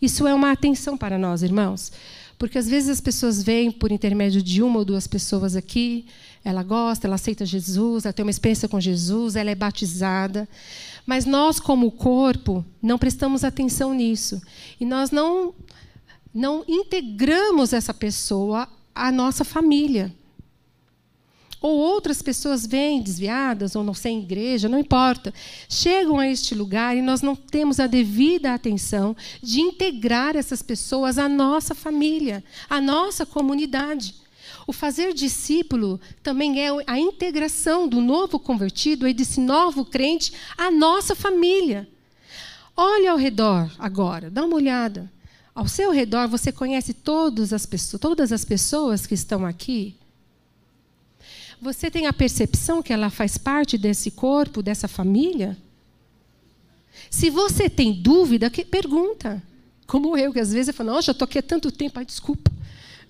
[0.00, 1.92] Isso é uma atenção para nós, irmãos,
[2.38, 6.06] porque às vezes as pessoas vêm por intermédio de uma ou duas pessoas aqui,
[6.44, 10.48] ela gosta, ela aceita Jesus, ela tem uma experiência com Jesus, ela é batizada.
[11.06, 14.42] Mas nós, como corpo, não prestamos atenção nisso.
[14.80, 15.54] E nós não,
[16.34, 20.14] não integramos essa pessoa a nossa família.
[21.60, 25.32] Ou outras pessoas vêm desviadas, ou não sem igreja, não importa.
[25.68, 31.18] Chegam a este lugar e nós não temos a devida atenção de integrar essas pessoas
[31.18, 34.16] à nossa família, à nossa comunidade.
[34.66, 40.68] O fazer discípulo também é a integração do novo convertido e desse novo crente à
[40.68, 41.88] nossa família.
[42.76, 45.10] Olhe ao redor agora, dá uma olhada.
[45.54, 49.96] Ao seu redor, você conhece todas as pessoas, todas as pessoas que estão aqui?
[51.60, 55.56] Você tem a percepção que ela faz parte desse corpo, dessa família?
[57.10, 59.42] Se você tem dúvida, que, pergunta.
[59.86, 62.04] Como eu, que às vezes eu falo, nossa, já estou aqui há tanto tempo, ai,
[62.04, 62.50] desculpa.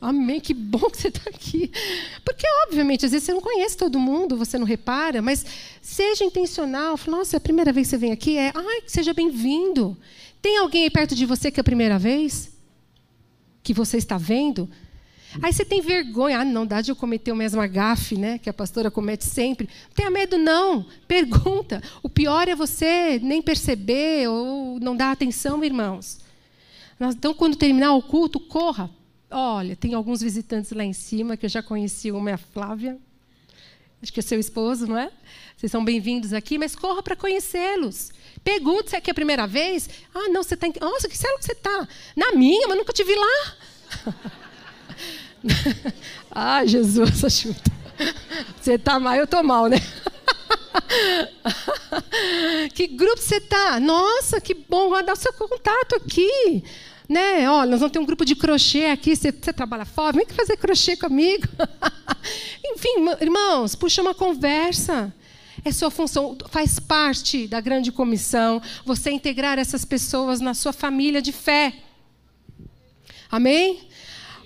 [0.01, 1.71] Amém, que bom que você está aqui.
[2.25, 5.47] Porque, obviamente, às vezes você não conhece todo mundo, você não repara, mas
[5.81, 6.97] seja intencional.
[6.97, 8.37] Fala, nossa, é a primeira vez que você vem aqui?
[8.37, 9.97] É, ai, seja bem-vindo.
[10.43, 12.53] Tem alguém aí perto de você que é a primeira vez?
[13.63, 14.69] Que você está vendo?
[15.41, 16.41] Aí você tem vergonha.
[16.41, 18.39] Ah, não, dá de eu cometer o mesmo gafe, né?
[18.39, 19.69] Que a pastora comete sempre.
[19.87, 20.85] Não tenha medo, não.
[21.07, 21.81] Pergunta.
[22.03, 26.19] O pior é você nem perceber ou não dar atenção, irmãos.
[27.01, 28.91] Então, quando terminar o culto, corra.
[29.31, 32.99] Olha, tem alguns visitantes lá em cima que eu já conheci, uma é a Flávia.
[34.03, 35.11] Acho que é seu esposo, não é?
[35.57, 38.11] Vocês são bem-vindos aqui, mas corra para conhecê-los.
[38.43, 39.89] Pergunta se é aqui é a primeira vez.
[40.13, 40.73] Ah, não, você está em...
[40.81, 41.87] Nossa, que célula que você está?
[42.17, 43.57] Na minha, mas nunca te vi lá.
[46.33, 47.63] ah, Jesus, ajuda.
[48.61, 49.77] Você está mal, eu estou mal, né?
[52.75, 53.79] que grupo você está?
[53.79, 56.65] Nossa, que bom, dar o seu contato aqui.
[57.13, 57.47] Né?
[57.47, 59.15] Olha, nós vamos ter um grupo de crochê aqui.
[59.15, 60.17] Você, você trabalha fora?
[60.17, 61.47] Vem fazer crochê comigo.
[62.65, 65.15] Enfim, irmãos, puxa uma conversa.
[65.63, 71.21] É sua função, faz parte da grande comissão você integrar essas pessoas na sua família
[71.21, 71.75] de fé.
[73.31, 73.81] Amém?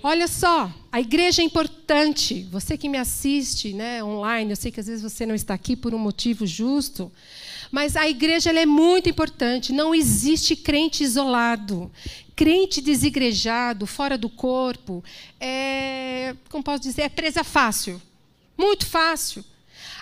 [0.03, 2.45] Olha só, a igreja é importante.
[2.51, 5.77] Você que me assiste né, online, eu sei que às vezes você não está aqui
[5.77, 7.09] por um motivo justo,
[7.71, 9.73] mas a igreja é muito importante.
[9.73, 11.91] Não existe crente isolado.
[12.35, 15.03] Crente desigrejado, fora do corpo,
[15.39, 17.99] é, como posso dizer, é presa fácil.
[18.57, 19.43] Muito fácil.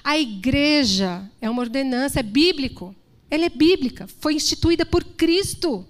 [0.03, 2.93] A igreja é uma ordenança, é bíblico.
[3.29, 5.85] Ela é bíblica, foi instituída por Cristo.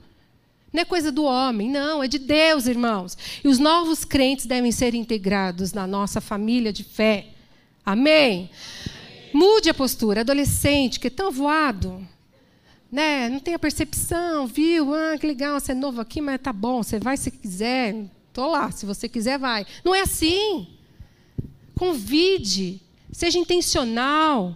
[0.72, 3.18] Não é coisa do homem, não, é de Deus, irmãos.
[3.44, 7.28] E os novos crentes devem ser integrados na nossa família de fé.
[7.86, 8.50] Amém?
[9.36, 10.22] Mude a postura.
[10.22, 12.08] Adolescente que é tão voado,
[12.90, 13.28] né?
[13.28, 14.94] não tem a percepção, viu?
[14.94, 18.06] Ah, que legal, você é novo aqui, mas tá bom, você vai se quiser.
[18.30, 19.66] Estou lá, se você quiser, vai.
[19.84, 20.68] Não é assim.
[21.78, 22.82] Convide.
[23.12, 24.56] Seja intencional.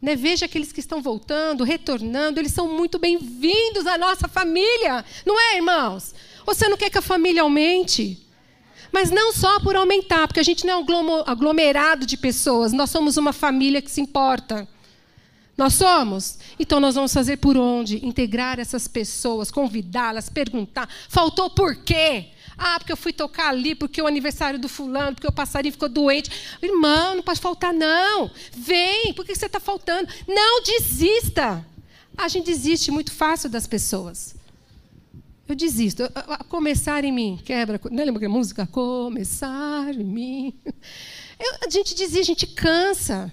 [0.00, 0.16] Né?
[0.16, 5.04] Veja aqueles que estão voltando, retornando, eles são muito bem-vindos à nossa família.
[5.26, 6.14] Não é, irmãos?
[6.46, 8.21] Você não quer que a família aumente?
[8.92, 12.90] Mas não só por aumentar, porque a gente não é um aglomerado de pessoas, nós
[12.90, 14.68] somos uma família que se importa.
[15.56, 16.38] Nós somos?
[16.58, 18.04] Então nós vamos fazer por onde?
[18.04, 20.88] Integrar essas pessoas, convidá-las, perguntar.
[21.08, 22.28] Faltou por quê?
[22.56, 25.88] Ah, porque eu fui tocar ali, porque o aniversário do fulano, porque o passarinho ficou
[25.88, 26.30] doente.
[26.62, 28.30] Irmão, não pode faltar, não.
[28.52, 30.08] Vem, por que você está faltando?
[30.28, 31.64] Não desista.
[32.16, 34.34] A gente desiste muito fácil das pessoas.
[35.48, 36.04] Eu desisto.
[36.48, 37.38] Começar em mim.
[37.44, 37.80] Quebra.
[37.90, 38.66] Não lembra que música?
[38.66, 40.54] Começar em mim.
[41.38, 43.32] Eu, a gente desiste, a gente cansa.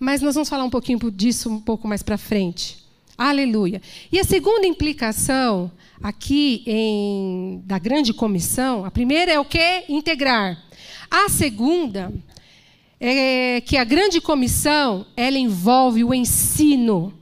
[0.00, 2.84] mas nós vamos falar um pouquinho disso um pouco mais para frente.
[3.16, 3.80] Aleluia.
[4.10, 5.70] E a segunda implicação
[6.02, 9.84] aqui em, da grande comissão, a primeira é o que?
[9.88, 10.62] Integrar.
[11.10, 12.12] A segunda
[13.00, 17.14] é que a grande comissão ela envolve o ensino.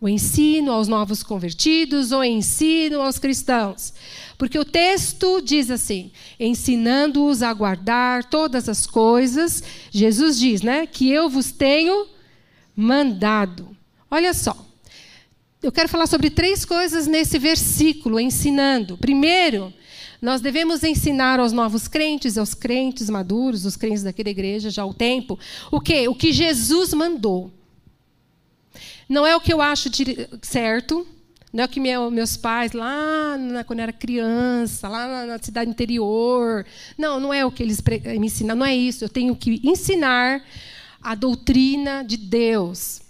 [0.00, 3.92] O ensino aos novos convertidos, o ensino aos cristãos.
[4.36, 11.10] Porque o texto diz assim: ensinando-os a guardar todas as coisas, Jesus diz, né, que
[11.10, 12.06] eu vos tenho
[12.76, 13.76] mandado.
[14.08, 14.56] Olha só.
[15.60, 18.96] Eu quero falar sobre três coisas nesse versículo, ensinando.
[18.96, 19.74] Primeiro,
[20.22, 24.86] nós devemos ensinar aos novos crentes, aos crentes maduros, os crentes daquela igreja já há
[24.86, 25.36] o tempo,
[25.72, 26.06] o que?
[26.06, 27.52] O que Jesus mandou.
[29.08, 29.88] Não é o que eu acho
[30.42, 31.06] certo,
[31.52, 35.26] não é o que meu, meus pais, lá na, quando eu era criança, lá na,
[35.26, 36.66] na, cidade interior.
[36.96, 39.04] Não, não é o que eles me ensinam, não é isso.
[39.04, 40.44] Eu tenho que ensinar
[41.00, 43.00] a doutrina de Deus,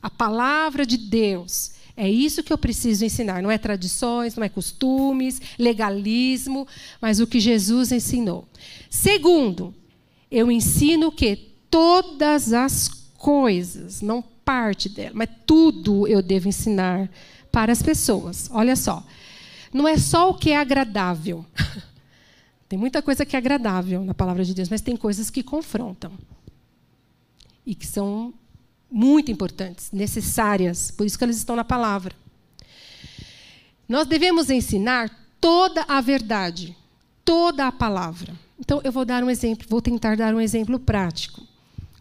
[0.00, 1.72] a palavra de Deus.
[1.96, 3.42] É isso que eu preciso ensinar.
[3.42, 6.68] Não é tradições, não é costumes, legalismo,
[7.00, 8.46] mas o que Jesus ensinou.
[8.88, 9.74] Segundo,
[10.30, 11.36] eu ensino que
[11.68, 17.10] todas as coisas, não parte dela, mas tudo eu devo ensinar
[17.50, 18.48] para as pessoas.
[18.52, 19.04] Olha só.
[19.72, 21.44] Não é só o que é agradável.
[22.68, 26.12] tem muita coisa que é agradável na palavra de Deus, mas tem coisas que confrontam.
[27.66, 28.32] E que são
[28.88, 32.14] muito importantes, necessárias, por isso que elas estão na palavra.
[33.88, 36.76] Nós devemos ensinar toda a verdade,
[37.24, 38.32] toda a palavra.
[38.60, 41.42] Então, eu vou dar um exemplo, vou tentar dar um exemplo prático.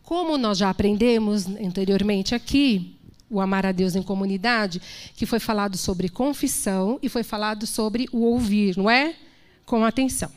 [0.06, 2.96] Como nós já aprendemos anteriormente aqui,
[3.28, 4.80] o amar a Deus em comunidade,
[5.16, 9.16] que foi falado sobre confissão e foi falado sobre o ouvir, não é?
[9.66, 10.32] Com atenção.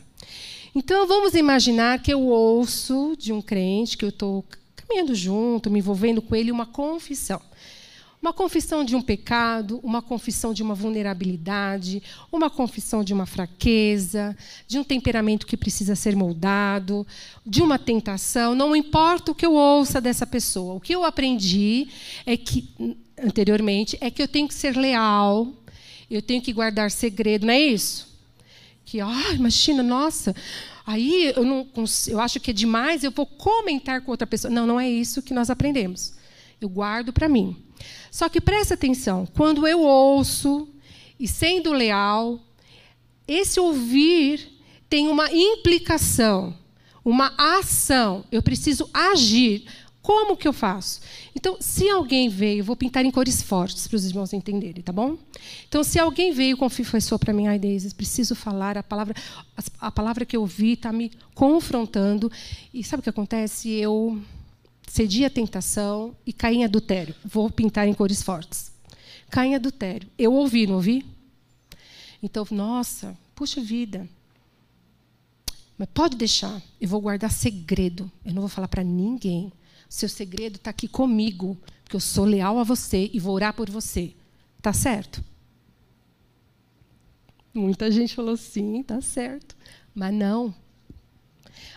[0.73, 4.43] Então, vamos imaginar que eu ouço de um crente, que eu estou
[4.75, 7.39] caminhando junto, me envolvendo com ele, uma confissão.
[8.21, 14.35] Uma confissão de um pecado, uma confissão de uma vulnerabilidade, uma confissão de uma fraqueza,
[14.67, 17.07] de um temperamento que precisa ser moldado,
[17.45, 20.73] de uma tentação, não importa o que eu ouça dessa pessoa.
[20.73, 21.87] O que eu aprendi
[22.25, 22.69] é que
[23.17, 25.47] anteriormente é que eu tenho que ser leal,
[26.11, 28.09] eu tenho que guardar segredo, não é isso?
[28.83, 30.35] Que, ah, imagina, nossa,
[30.85, 31.67] aí eu não
[32.07, 34.51] eu acho que é demais, eu vou comentar com outra pessoa.
[34.51, 36.13] Não, não é isso que nós aprendemos.
[36.59, 37.55] Eu guardo para mim.
[38.11, 40.67] Só que presta atenção, quando eu ouço
[41.19, 42.39] e sendo leal,
[43.27, 44.59] esse ouvir
[44.89, 46.55] tem uma implicação,
[47.05, 48.25] uma ação.
[48.31, 49.65] Eu preciso agir.
[50.01, 51.01] Como que eu faço?
[51.35, 55.17] Então, se alguém veio, vou pintar em cores fortes para os irmãos entenderem, tá bom?
[55.67, 57.59] Então, se alguém veio confessou para mim, ai,
[57.95, 59.13] preciso falar a palavra,
[59.79, 62.31] a palavra que eu vi está me confrontando.
[62.73, 63.69] E sabe o que acontece?
[63.69, 64.19] Eu
[64.89, 67.15] cedi à tentação e caí em adultério.
[67.23, 68.71] Vou pintar em cores fortes.
[69.29, 70.09] Caí em adultério.
[70.17, 71.05] Eu ouvi, não ouvi?
[72.21, 74.09] Então, nossa, puxa vida.
[75.77, 78.11] Mas pode deixar, eu vou guardar segredo.
[78.25, 79.53] Eu não vou falar para ninguém.
[79.87, 83.69] Seu segredo está aqui comigo, porque eu sou leal a você e vou orar por
[83.69, 84.13] você.
[84.61, 85.23] Tá certo?
[87.53, 89.55] Muita gente falou sim, tá certo.
[89.93, 90.53] Mas não.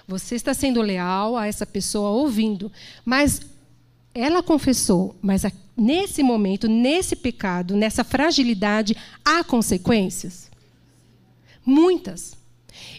[0.07, 2.71] Você está sendo leal a essa pessoa ouvindo,
[3.05, 3.41] mas
[4.15, 5.43] ela confessou, mas
[5.77, 10.51] nesse momento, nesse pecado, nessa fragilidade, há consequências?
[11.65, 12.35] Muitas.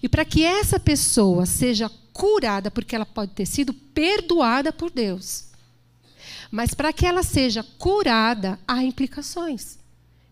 [0.02, 5.46] E para que essa pessoa seja curada, porque ela pode ter sido perdoada por Deus,
[6.50, 9.78] mas para que ela seja curada, há implicações.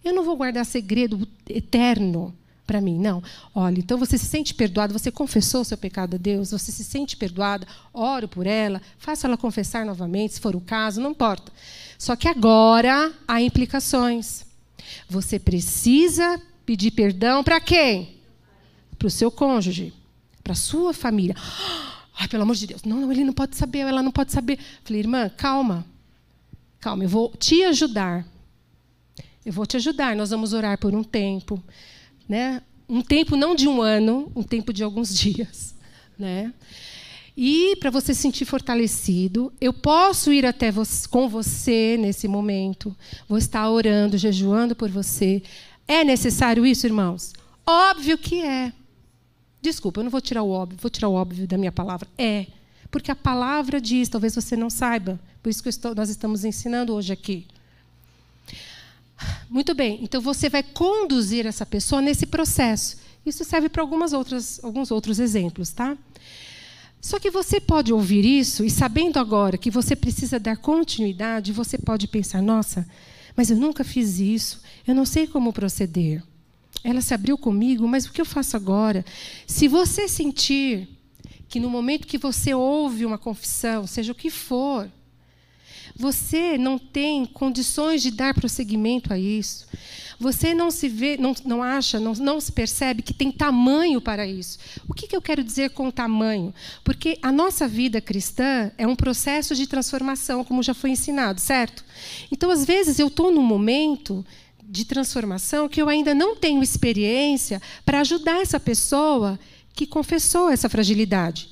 [0.03, 2.35] Eu não vou guardar segredo eterno
[2.71, 2.97] para mim.
[2.97, 3.21] Não.
[3.53, 6.85] Olha, então você se sente perdoado, você confessou o seu pecado a Deus, você se
[6.85, 11.51] sente perdoada, oro por ela, faça ela confessar novamente, se for o caso, não importa.
[11.97, 14.45] Só que agora há implicações.
[15.09, 18.15] Você precisa pedir perdão para quem?
[18.97, 19.93] Para o seu cônjuge,
[20.41, 21.35] para sua família.
[22.17, 22.83] Ai, pelo amor de Deus.
[22.83, 24.57] Não, não, ele não pode saber, ela não pode saber.
[24.85, 25.85] Falei, irmã, calma.
[26.79, 28.25] Calma, eu vou te ajudar.
[29.45, 30.15] Eu vou te ajudar.
[30.15, 31.61] Nós vamos orar por um tempo
[32.31, 32.61] né?
[32.87, 35.75] Um tempo não de um ano, um tempo de alguns dias,
[36.17, 36.53] né?
[37.35, 42.95] E para você se sentir fortalecido, eu posso ir até você, com você nesse momento.
[43.27, 45.43] Vou estar orando, jejuando por você.
[45.85, 47.33] É necessário isso, irmãos?
[47.65, 48.71] Óbvio que é.
[49.61, 52.07] Desculpa, eu não vou tirar o óbvio, vou tirar o óbvio da minha palavra.
[52.17, 52.47] É.
[52.89, 55.19] Porque a palavra diz, talvez você não saiba.
[55.43, 57.45] Por isso que estou, nós estamos ensinando hoje aqui.
[59.49, 62.97] Muito bem, então você vai conduzir essa pessoa nesse processo.
[63.25, 65.97] Isso serve para algumas outras, alguns outros exemplos, tá?
[67.01, 71.77] Só que você pode ouvir isso e sabendo agora que você precisa dar continuidade, você
[71.77, 72.87] pode pensar: nossa,
[73.35, 76.23] mas eu nunca fiz isso, eu não sei como proceder.
[76.83, 79.03] Ela se abriu comigo, mas o que eu faço agora?
[79.45, 80.87] Se você sentir
[81.47, 84.89] que no momento que você ouve uma confissão, seja o que for,
[86.01, 89.67] você não tem condições de dar prosseguimento a isso.
[90.19, 94.25] Você não se vê, não, não acha, não, não se percebe que tem tamanho para
[94.25, 94.57] isso.
[94.87, 96.53] O que, que eu quero dizer com tamanho?
[96.83, 101.83] Porque a nossa vida cristã é um processo de transformação, como já foi ensinado, certo?
[102.31, 104.25] Então, às vezes, eu estou num momento
[104.63, 109.39] de transformação que eu ainda não tenho experiência para ajudar essa pessoa
[109.73, 111.49] que confessou essa fragilidade.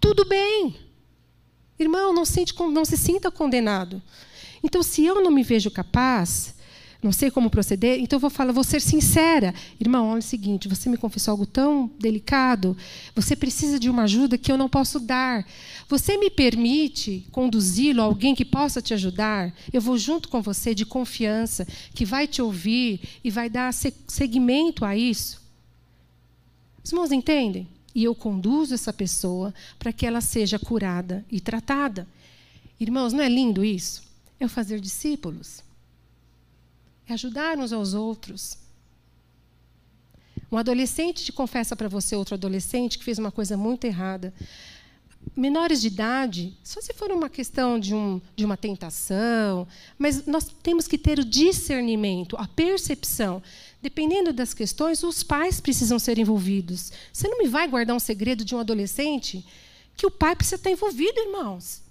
[0.00, 0.85] Tudo bem.
[1.78, 4.02] Irmão, não, sente, não se sinta condenado.
[4.62, 6.56] Então, se eu não me vejo capaz,
[7.02, 9.54] não sei como proceder, então eu vou falar, vou ser sincera.
[9.78, 12.76] Irmão, olha o seguinte, você me confessou algo tão delicado,
[13.14, 15.46] você precisa de uma ajuda que eu não posso dar.
[15.88, 19.54] Você me permite conduzi-lo a alguém que possa te ajudar?
[19.72, 24.84] Eu vou junto com você de confiança, que vai te ouvir e vai dar seguimento
[24.84, 25.40] a isso.
[26.82, 27.68] Os irmãos entendem?
[27.96, 32.06] E eu conduzo essa pessoa para que ela seja curada e tratada.
[32.78, 34.02] Irmãos, não é lindo isso?
[34.38, 35.64] É fazer discípulos.
[37.08, 38.58] É ajudar uns aos outros.
[40.52, 44.34] Um adolescente te confessa para você outro adolescente que fez uma coisa muito errada.
[45.34, 49.66] Menores de idade, só se for uma questão de, um, de uma tentação,
[49.98, 53.42] mas nós temos que ter o discernimento, a percepção
[53.86, 56.90] dependendo das questões, os pais precisam ser envolvidos.
[57.12, 59.46] Você não me vai guardar um segredo de um adolescente
[59.96, 61.82] que o pai precisa estar envolvido, irmãos.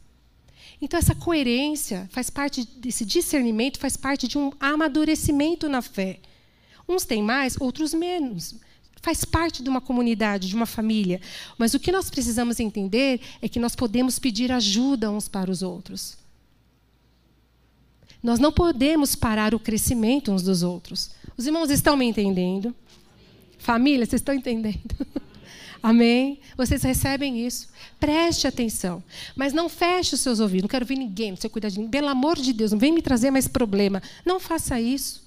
[0.81, 6.19] Então, essa coerência faz parte desse discernimento, faz parte de um amadurecimento na fé.
[6.87, 8.55] Uns têm mais, outros menos.
[9.05, 11.21] Faz parte de uma comunidade, de uma família.
[11.59, 15.61] Mas o que nós precisamos entender é que nós podemos pedir ajuda uns para os
[15.61, 16.17] outros.
[18.23, 21.11] Nós não podemos parar o crescimento uns dos outros.
[21.37, 22.73] Os irmãos estão me entendendo?
[23.59, 24.95] Família, vocês estão entendendo?
[25.83, 26.39] Amém?
[26.57, 27.67] Vocês recebem isso.
[27.99, 29.03] Preste atenção.
[29.35, 30.63] Mas não feche os seus ouvidos.
[30.63, 31.91] Não quero ver ninguém, não sei cuidar de ninguém.
[31.91, 34.01] Pelo amor de Deus, não vem me trazer mais problema.
[34.25, 35.23] Não faça isso.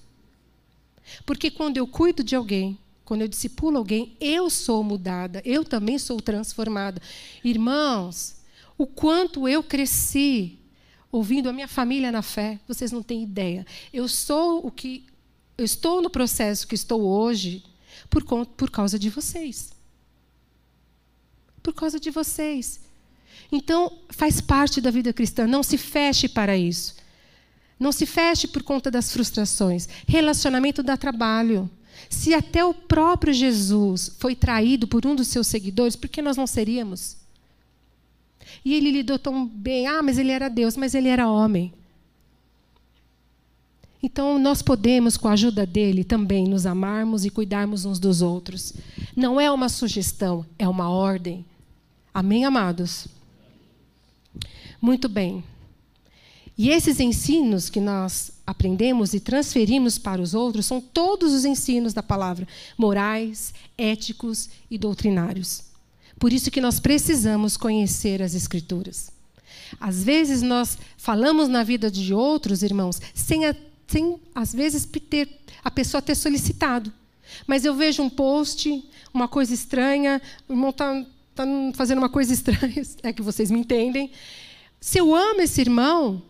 [1.25, 2.77] Porque quando eu cuido de alguém,
[3.09, 7.01] quando eu discipulo alguém, eu sou mudada, eu também sou transformada.
[7.43, 8.37] Irmãos,
[8.77, 10.59] o quanto eu cresci
[11.11, 13.65] ouvindo a minha família na fé, vocês não têm ideia.
[13.95, 15.07] Eu sou o que
[15.57, 17.65] eu estou no processo que estou hoje
[18.11, 19.73] por, por causa de vocês.
[21.63, 22.79] Por causa de vocês.
[23.51, 25.47] Então, faz parte da vida cristã.
[25.47, 26.95] Não se feche para isso.
[27.81, 29.89] Não se feche por conta das frustrações.
[30.07, 31.71] Relacionamento dá trabalho.
[32.09, 36.37] Se até o próprio Jesus foi traído por um dos seus seguidores, por que nós
[36.37, 37.17] não seríamos?
[38.65, 39.87] E ele lidou tão bem.
[39.87, 41.73] Ah, mas ele era Deus, mas ele era homem.
[44.03, 48.73] Então, nós podemos, com a ajuda dele, também nos amarmos e cuidarmos uns dos outros.
[49.17, 51.45] Não é uma sugestão, é uma ordem.
[52.15, 53.09] Amém, amados?
[54.81, 55.43] Muito bem.
[56.57, 61.93] E esses ensinos que nós aprendemos e transferimos para os outros são todos os ensinos
[61.93, 65.65] da palavra, morais, éticos e doutrinários.
[66.19, 69.11] Por isso que nós precisamos conhecer as Escrituras.
[69.79, 73.55] Às vezes nós falamos na vida de outros irmãos sem a
[73.89, 75.29] sem, às vezes, ter,
[75.65, 76.93] a pessoa ter solicitado.
[77.47, 81.45] Mas eu vejo um post, uma coisa estranha, o irmão está tá
[81.75, 84.11] fazendo uma coisa estranha, é que vocês me entendem.
[84.81, 86.23] Se eu amo esse irmão,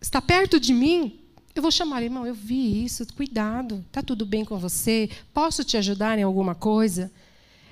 [0.00, 1.20] está perto de mim,
[1.54, 5.08] eu vou chamar, irmão, eu vi isso, cuidado, está tudo bem com você?
[5.32, 7.12] Posso te ajudar em alguma coisa?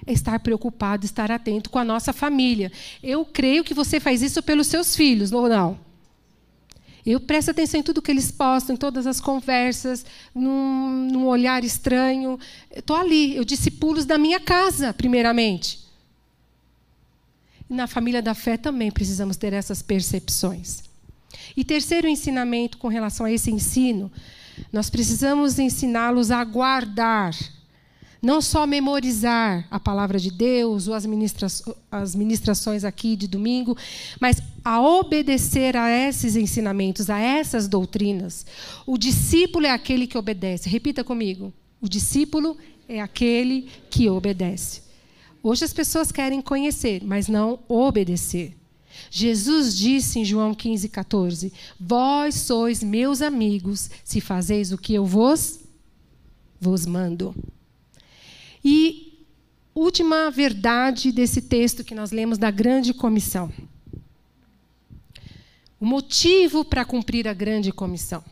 [0.07, 2.70] É estar preocupado, estar atento com a nossa família.
[3.03, 5.78] Eu creio que você faz isso pelos seus filhos, ou não?
[7.05, 11.64] Eu presto atenção em tudo que eles postam, em todas as conversas, num, num olhar
[11.64, 12.39] estranho.
[12.70, 15.80] Estou ali, eu discipulos da minha casa, primeiramente.
[17.68, 20.91] E na família da fé também precisamos ter essas percepções.
[21.57, 24.11] E terceiro ensinamento com relação a esse ensino,
[24.72, 27.34] nós precisamos ensiná-los a guardar
[28.22, 31.49] não só memorizar a palavra de Deus ou as, ministra
[31.90, 33.76] as ministrações aqui de domingo,
[34.20, 38.47] mas a obedecer a esses ensinamentos, a essas doutrinas.
[38.86, 40.68] O discípulo é aquele que obedece.
[40.68, 41.53] Repita comigo.
[41.80, 42.57] O discípulo
[42.88, 44.82] é aquele que obedece.
[45.43, 48.55] Hoje as pessoas querem conhecer, mas não obedecer.
[49.11, 55.05] Jesus disse em João 15, 14: Vós sois meus amigos, se fazeis o que eu
[55.05, 55.61] vos,
[56.61, 57.34] vos mando.
[58.64, 59.24] E
[59.74, 63.53] última verdade desse texto que nós lemos da grande comissão.
[65.80, 68.22] O motivo para cumprir a grande comissão.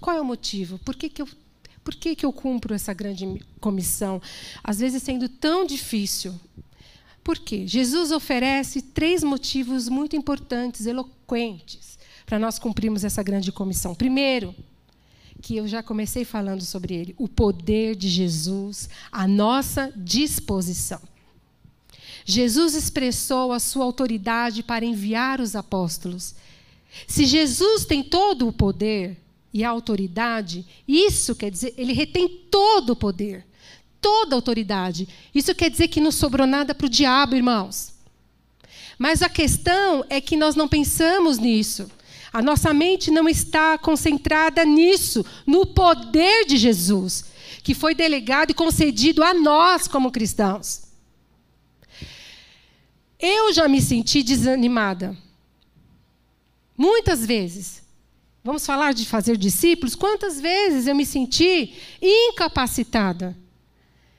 [0.00, 0.78] Qual é o motivo?
[0.80, 1.28] Por que, que, eu,
[1.84, 4.20] por que, que eu cumpro essa grande comissão?
[4.62, 6.34] Às vezes sendo tão difícil.
[7.24, 7.66] Por quê?
[7.66, 13.94] Jesus oferece três motivos muito importantes, eloquentes, para nós cumprirmos essa grande comissão.
[13.94, 14.54] Primeiro,
[15.40, 21.00] que eu já comecei falando sobre ele, o poder de Jesus à nossa disposição.
[22.26, 26.34] Jesus expressou a sua autoridade para enviar os apóstolos.
[27.06, 29.18] Se Jesus tem todo o poder
[29.52, 33.46] e a autoridade, isso quer dizer, ele retém todo o poder,
[34.04, 35.08] toda a autoridade.
[35.34, 37.94] Isso quer dizer que não sobrou nada para o diabo, irmãos.
[38.98, 41.90] Mas a questão é que nós não pensamos nisso.
[42.30, 47.24] A nossa mente não está concentrada nisso, no poder de Jesus,
[47.62, 50.82] que foi delegado e concedido a nós como cristãos.
[53.18, 55.16] Eu já me senti desanimada.
[56.76, 57.82] Muitas vezes.
[58.42, 59.94] Vamos falar de fazer discípulos?
[59.94, 63.34] Quantas vezes eu me senti incapacitada?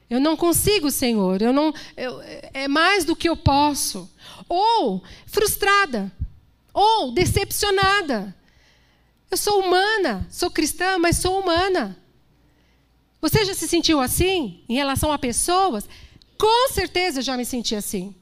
[0.10, 1.42] Eu não consigo, Senhor.
[1.42, 2.22] Eu não, eu,
[2.54, 4.10] é mais do que eu posso.
[4.48, 6.12] Ou frustrada
[6.76, 8.36] ou decepcionada.
[9.32, 11.98] Eu sou humana, sou cristã, mas sou humana.
[13.22, 15.88] Você já se sentiu assim em relação a pessoas?
[16.38, 18.14] Com certeza já me senti assim.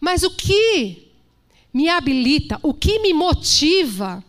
[0.00, 1.12] Mas o que
[1.72, 4.24] me habilita, o que me motiva,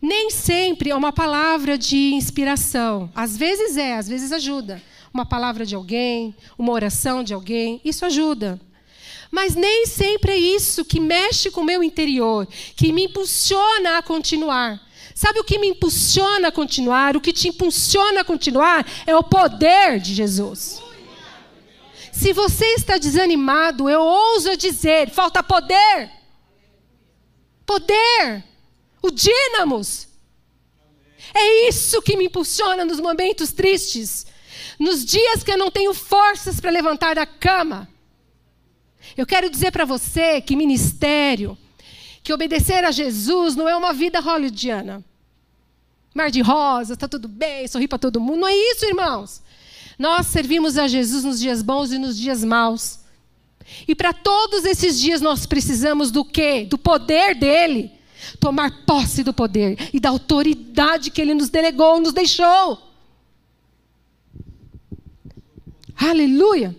[0.00, 3.10] nem sempre é uma palavra de inspiração.
[3.14, 4.80] Às vezes é, às vezes ajuda.
[5.14, 8.60] Uma palavra de alguém, uma oração de alguém, isso ajuda.
[9.30, 14.02] Mas nem sempre é isso que mexe com o meu interior, que me impulsiona a
[14.02, 14.82] continuar.
[15.14, 17.16] Sabe o que me impulsiona a continuar?
[17.16, 20.82] O que te impulsiona a continuar é o poder de Jesus.
[22.12, 26.10] Se você está desanimado, eu ouso dizer: falta poder.
[27.64, 28.42] Poder.
[29.00, 30.08] O dínamos.
[31.32, 34.33] É isso que me impulsiona nos momentos tristes.
[34.78, 37.88] Nos dias que eu não tenho forças para levantar da cama.
[39.16, 41.56] Eu quero dizer para você que ministério,
[42.22, 45.04] que obedecer a Jesus não é uma vida hollywoodiana.
[46.14, 48.40] Mar de rosa, está tudo bem, sorri para todo mundo.
[48.40, 49.42] Não é isso, irmãos.
[49.98, 53.00] Nós servimos a Jesus nos dias bons e nos dias maus.
[53.86, 56.66] E para todos esses dias nós precisamos do quê?
[56.68, 57.90] Do poder dele.
[58.40, 62.83] Tomar posse do poder e da autoridade que ele nos delegou, nos deixou.
[65.96, 66.74] Aleluia.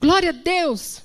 [0.00, 1.02] Glória a Deus.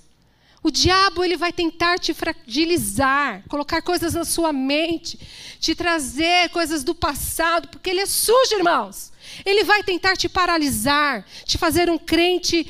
[0.64, 5.20] O diabo ele vai tentar te fragilizar, colocar coisas na sua mente,
[5.60, 9.14] te trazer coisas do passado, porque ele é sujo, irmãos.
[9.46, 12.66] Ele vai tentar te paralisar, te fazer um crente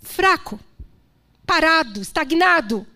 [0.00, 0.58] fraco,
[1.44, 2.86] parado, estagnado.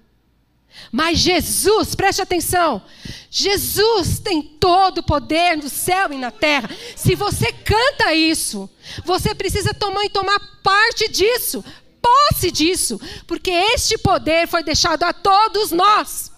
[0.92, 2.82] Mas Jesus, preste atenção,
[3.30, 6.68] Jesus tem todo o poder no céu e na terra.
[6.96, 8.68] Se você canta isso,
[9.04, 11.64] você precisa tomar e tomar parte disso,
[12.02, 16.32] posse disso, porque este poder foi deixado a todos nós.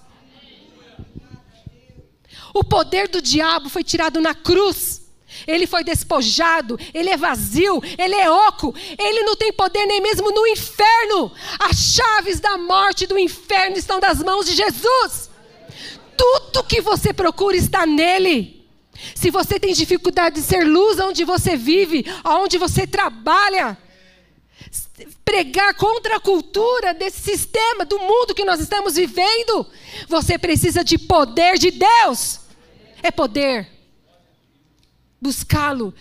[2.55, 5.02] O poder do diabo foi tirado na cruz.
[5.47, 10.31] Ele foi despojado, ele é vazio, ele é oco, ele não tem poder nem mesmo
[10.31, 11.33] no inferno.
[11.59, 15.31] As chaves da morte do inferno estão das mãos de Jesus.
[16.17, 18.63] Tudo que você procura está nele.
[19.15, 23.77] Se você tem dificuldade de ser luz onde você vive, aonde você trabalha,
[25.25, 29.67] pregar contra a cultura desse sistema, do mundo que nós estamos vivendo,
[30.09, 32.41] você precisa de poder de Deus.
[33.03, 33.72] É poder.
[35.23, 35.95] Buscá-lo.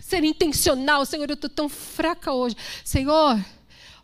[0.00, 1.04] Ser intencional.
[1.04, 2.56] Senhor, eu estou tão fraca hoje.
[2.84, 3.44] Senhor,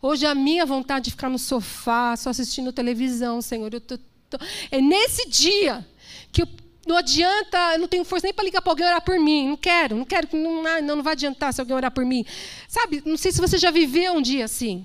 [0.02, 3.72] hoje a minha vontade de ficar no sofá, só assistindo televisão, Senhor.
[3.72, 3.96] Eu tô,
[4.28, 4.38] tô...
[4.72, 5.86] É nesse dia
[6.32, 6.48] que eu
[6.88, 9.48] não adianta, eu não tenho força nem para ligar para alguém orar por mim.
[9.48, 12.24] Não quero, não quero, não, não, não vai adiantar se alguém orar por mim.
[12.66, 14.84] Sabe, não sei se você já viveu um dia assim.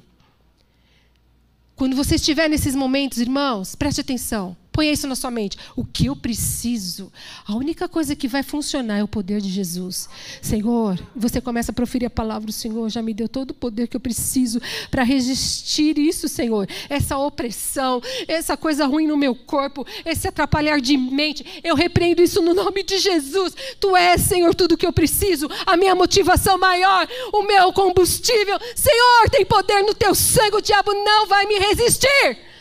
[1.76, 4.55] Quando você estiver nesses momentos, irmãos, preste atenção.
[4.74, 5.55] Ponha isso na sua mente.
[5.76, 7.13] O que eu preciso?
[7.47, 10.09] A única coisa que vai funcionar é o poder de Jesus.
[10.41, 13.88] Senhor, você começa a proferir a palavra do Senhor, já me deu todo o poder
[13.88, 14.59] que eu preciso
[14.89, 16.67] para resistir isso, Senhor.
[16.89, 21.61] Essa opressão, essa coisa ruim no meu corpo, esse atrapalhar de mente.
[21.63, 23.55] Eu repreendo isso no nome de Jesus.
[23.80, 28.57] Tu és, Senhor, tudo que eu preciso, a minha motivação maior, o meu combustível.
[28.76, 32.52] Senhor, tem poder no teu sangue, o diabo não vai me resistir.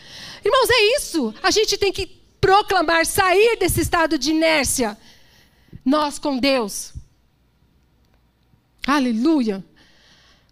[0.43, 1.33] Irmãos, é isso.
[1.41, 2.05] A gente tem que
[2.41, 4.97] proclamar, sair desse estado de inércia.
[5.85, 6.93] Nós com Deus.
[8.85, 9.63] Aleluia.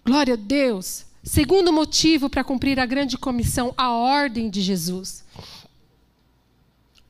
[0.05, 1.05] Glória a Deus.
[1.23, 5.23] Segundo motivo para cumprir a grande comissão, a ordem de Jesus.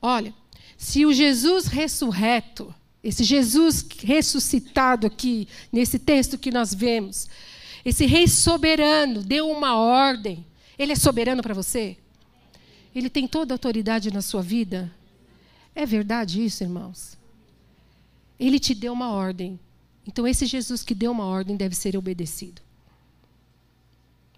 [0.00, 0.34] Olha,
[0.76, 7.28] se o Jesus ressurreto, esse Jesus ressuscitado aqui, nesse texto que nós vemos,
[7.84, 10.44] esse rei soberano deu uma ordem.
[10.78, 11.96] Ele é soberano para você?
[12.94, 14.92] Ele tem toda a autoridade na sua vida?
[15.74, 17.16] É verdade isso, irmãos?
[18.38, 19.58] Ele te deu uma ordem.
[20.06, 22.60] Então, esse Jesus que deu uma ordem deve ser obedecido.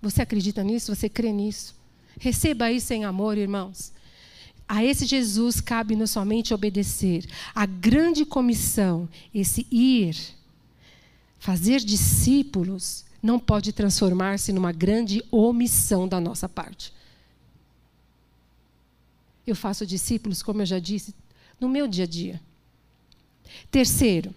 [0.01, 0.95] Você acredita nisso?
[0.95, 1.75] Você crê nisso?
[2.19, 3.93] Receba isso em amor, irmãos.
[4.69, 7.27] A esse Jesus cabe-nos somente obedecer.
[7.55, 10.17] A grande comissão, esse ir,
[11.39, 16.93] fazer discípulos, não pode transformar-se numa grande omissão da nossa parte.
[19.47, 21.15] Eu faço discípulos, como eu já disse,
[21.61, 22.41] no meu dia a dia.
[23.71, 24.35] Terceiro,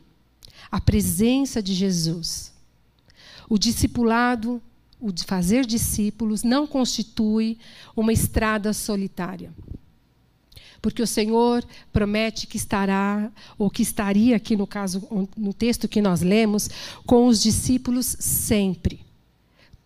[0.72, 2.54] a presença de Jesus.
[3.50, 4.62] O discipulado
[5.00, 7.58] o de fazer discípulos não constitui
[7.96, 9.54] uma estrada solitária.
[10.82, 16.02] Porque o Senhor promete que estará, ou que estaria aqui no caso, no texto que
[16.02, 16.70] nós lemos,
[17.06, 19.02] com os discípulos sempre.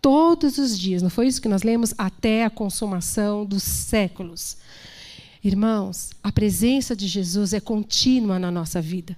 [0.00, 1.94] Todos os dias, não foi isso que nós lemos?
[1.96, 4.56] Até a consumação dos séculos.
[5.44, 9.16] Irmãos, a presença de Jesus é contínua na nossa vida.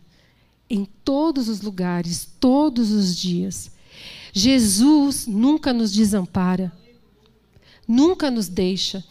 [0.70, 3.70] Em todos os lugares, todos os dias.
[4.32, 6.72] Jesus nunca nos desampara,
[7.86, 9.04] nunca nos deixa.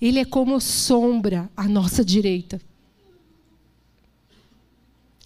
[0.00, 2.58] Ele é como sombra à nossa direita.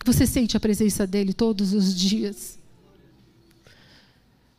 [0.05, 2.59] Você sente a presença dele todos os dias.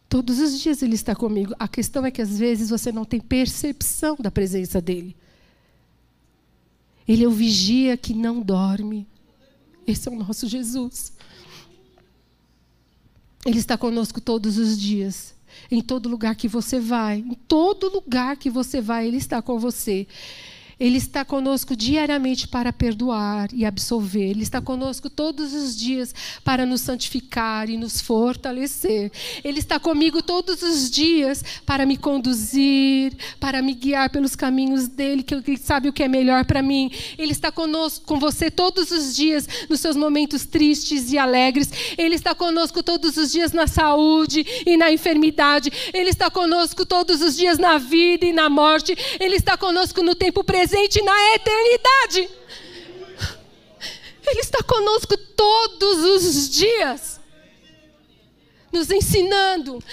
[0.07, 1.53] Todos os dias ele está comigo.
[1.59, 5.15] A questão é que às vezes você não tem percepção da presença dele.
[7.07, 9.07] Ele é o vigia que não dorme.
[9.85, 11.13] Esse é o nosso Jesus.
[13.45, 15.33] Ele está conosco todos os dias.
[15.69, 19.59] Em todo lugar que você vai, em todo lugar que você vai, Ele está com
[19.59, 20.07] você.
[20.79, 24.31] Ele está conosco diariamente para perdoar e absolver.
[24.31, 26.13] Ele está conosco todos os dias
[26.43, 29.11] para nos santificar e nos fortalecer.
[29.43, 35.23] Ele está comigo todos os dias para me conduzir, para me guiar pelos caminhos dele,
[35.23, 36.91] que ele sabe o que é melhor para mim.
[37.17, 41.69] Ele está conosco, com você todos os dias nos seus momentos tristes e alegres.
[41.97, 45.71] Ele está conosco todos os dias na saúde e na enfermidade.
[45.93, 48.97] Ele está conosco todos os dias na vida e na morte.
[49.19, 52.29] Ele está conosco no tempo presente presente na eternidade.
[54.25, 57.19] Ele está conosco todos os dias,
[58.71, 59.83] nos ensinando,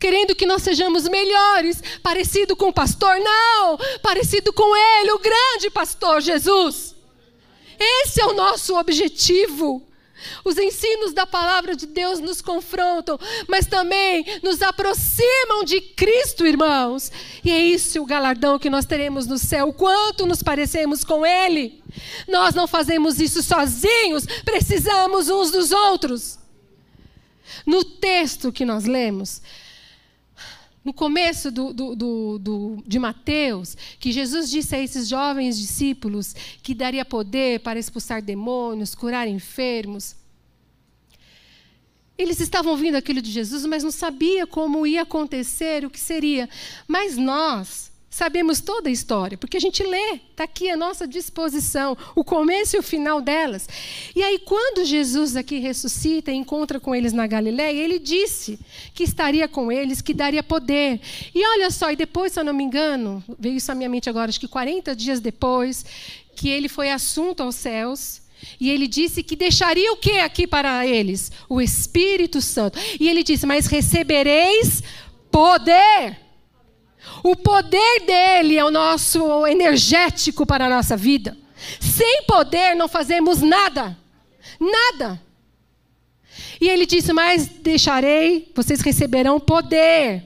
[0.00, 5.70] querendo que nós sejamos melhores, parecido com o pastor, não, parecido com ele, o grande
[5.70, 6.96] pastor Jesus.
[7.78, 9.87] Esse é o nosso objetivo.
[10.44, 17.10] Os ensinos da palavra de Deus nos confrontam, mas também nos aproximam de Cristo, irmãos.
[17.44, 21.24] E é isso o galardão que nós teremos no céu, o quanto nos parecemos com
[21.24, 21.82] Ele.
[22.26, 26.38] Nós não fazemos isso sozinhos, precisamos uns dos outros.
[27.64, 29.40] No texto que nós lemos,
[30.88, 36.34] no começo do, do, do, do, de Mateus, que Jesus disse a esses jovens discípulos
[36.62, 40.16] que daria poder para expulsar demônios, curar enfermos.
[42.16, 46.48] Eles estavam ouvindo aquilo de Jesus, mas não sabia como ia acontecer, o que seria.
[46.86, 51.96] Mas nós, Sabemos toda a história, porque a gente lê, está aqui à nossa disposição,
[52.16, 53.68] o começo e o final delas.
[54.16, 58.58] E aí, quando Jesus aqui ressuscita e encontra com eles na Galiléia, ele disse
[58.94, 61.00] que estaria com eles, que daria poder.
[61.34, 64.08] E olha só, e depois, se eu não me engano, veio isso à minha mente
[64.08, 65.84] agora, acho que 40 dias depois,
[66.34, 68.22] que ele foi assunto aos céus.
[68.58, 71.30] E ele disse que deixaria o que aqui para eles?
[71.46, 72.78] O Espírito Santo.
[72.98, 74.82] E ele disse: Mas recebereis
[75.30, 76.27] poder
[77.22, 81.36] o poder dele é o nosso energético para a nossa vida.
[81.80, 83.96] Sem poder não fazemos nada.
[84.60, 85.20] Nada.
[86.60, 90.24] E ele disse: Mas deixarei, vocês receberão poder.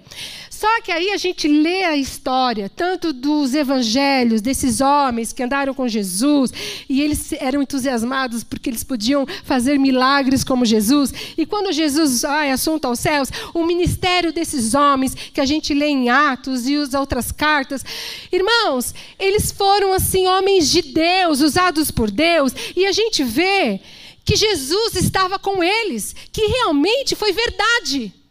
[0.62, 5.74] Só que aí a gente lê a história, tanto dos evangelhos, desses homens que andaram
[5.74, 6.52] com Jesus,
[6.88, 11.12] e eles eram entusiasmados porque eles podiam fazer milagres como Jesus.
[11.36, 15.88] E quando Jesus vai assunto aos céus, o ministério desses homens, que a gente lê
[15.88, 17.84] em Atos e as outras cartas,
[18.30, 23.80] irmãos, eles foram assim homens de Deus, usados por Deus, e a gente vê
[24.24, 28.21] que Jesus estava com eles, que realmente foi verdade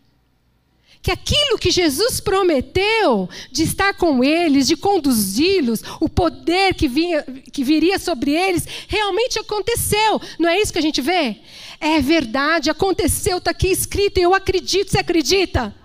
[1.02, 7.24] que aquilo que Jesus prometeu de estar com eles, de conduzi-los, o poder que, vinha,
[7.52, 10.22] que viria sobre eles, realmente aconteceu.
[10.38, 11.38] Não é isso que a gente vê?
[11.80, 14.92] É verdade, aconteceu, está aqui escrito e eu acredito.
[14.92, 15.76] Você acredita?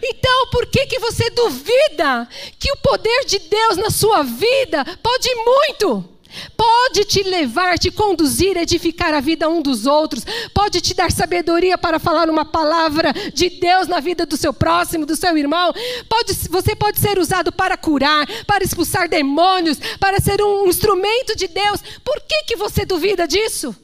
[0.00, 2.28] Então, por que, que você duvida
[2.58, 6.13] que o poder de Deus na sua vida pode muito?
[6.56, 10.24] Pode te levar, te conduzir, edificar a vida um dos outros.
[10.52, 15.06] Pode te dar sabedoria para falar uma palavra de Deus na vida do seu próximo,
[15.06, 15.72] do seu irmão.
[16.08, 21.48] Pode, você pode ser usado para curar, para expulsar demônios, para ser um instrumento de
[21.48, 21.80] Deus.
[22.04, 23.74] Por que, que você duvida disso?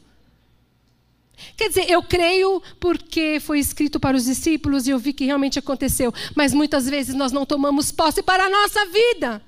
[1.57, 5.59] Quer dizer, eu creio porque foi escrito para os discípulos e eu vi que realmente
[5.59, 6.12] aconteceu.
[6.34, 9.42] Mas muitas vezes nós não tomamos posse para a nossa vida.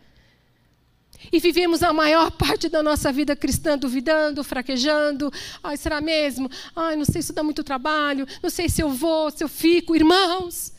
[1.31, 5.31] E vivemos a maior parte da nossa vida cristã duvidando, fraquejando.
[5.63, 6.51] Ai, será mesmo?
[6.75, 9.95] Ai, não sei se dá muito trabalho, não sei se eu vou, se eu fico.
[9.95, 10.73] Irmãos,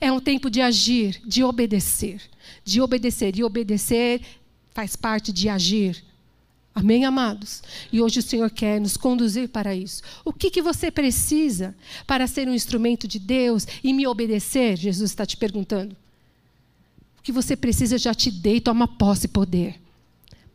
[0.00, 2.22] é um tempo de agir, de obedecer.
[2.64, 3.36] De obedecer.
[3.36, 4.22] E obedecer
[4.72, 6.02] faz parte de agir.
[6.74, 7.62] Amém, amados?
[7.92, 10.02] E hoje o Senhor quer nos conduzir para isso.
[10.24, 11.74] O que, que você precisa
[12.06, 14.76] para ser um instrumento de Deus e me obedecer?
[14.76, 15.96] Jesus está te perguntando.
[17.18, 19.78] O que você precisa, já te dei, toma posse poder.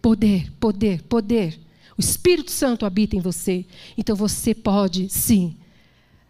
[0.05, 1.59] Poder, poder, poder.
[1.97, 3.65] O Espírito Santo habita em você.
[3.97, 5.57] Então você pode, sim,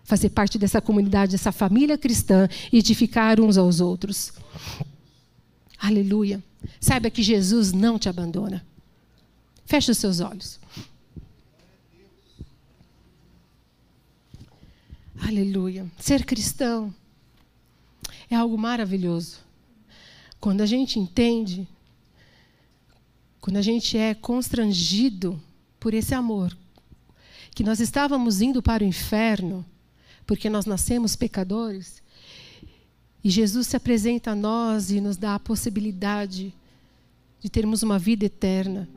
[0.06, 4.32] fazer parte dessa comunidade, dessa família cristã e edificar uns aos outros.
[5.78, 6.42] Aleluia.
[6.80, 8.66] Saiba que Jesus não te abandona.
[9.66, 10.58] Feche os seus olhos.
[15.20, 15.86] Aleluia.
[16.00, 16.96] Ser cristão
[18.30, 19.40] é algo maravilhoso.
[20.40, 21.68] Quando a gente entende
[23.46, 25.40] quando a gente é constrangido
[25.80, 26.58] por esse amor,
[27.54, 29.64] que nós estávamos indo para o inferno,
[30.26, 32.02] porque nós nascemos pecadores,
[33.24, 36.52] e Jesus se apresenta a nós e nos dá a possibilidade
[37.40, 38.90] de termos uma vida eterna,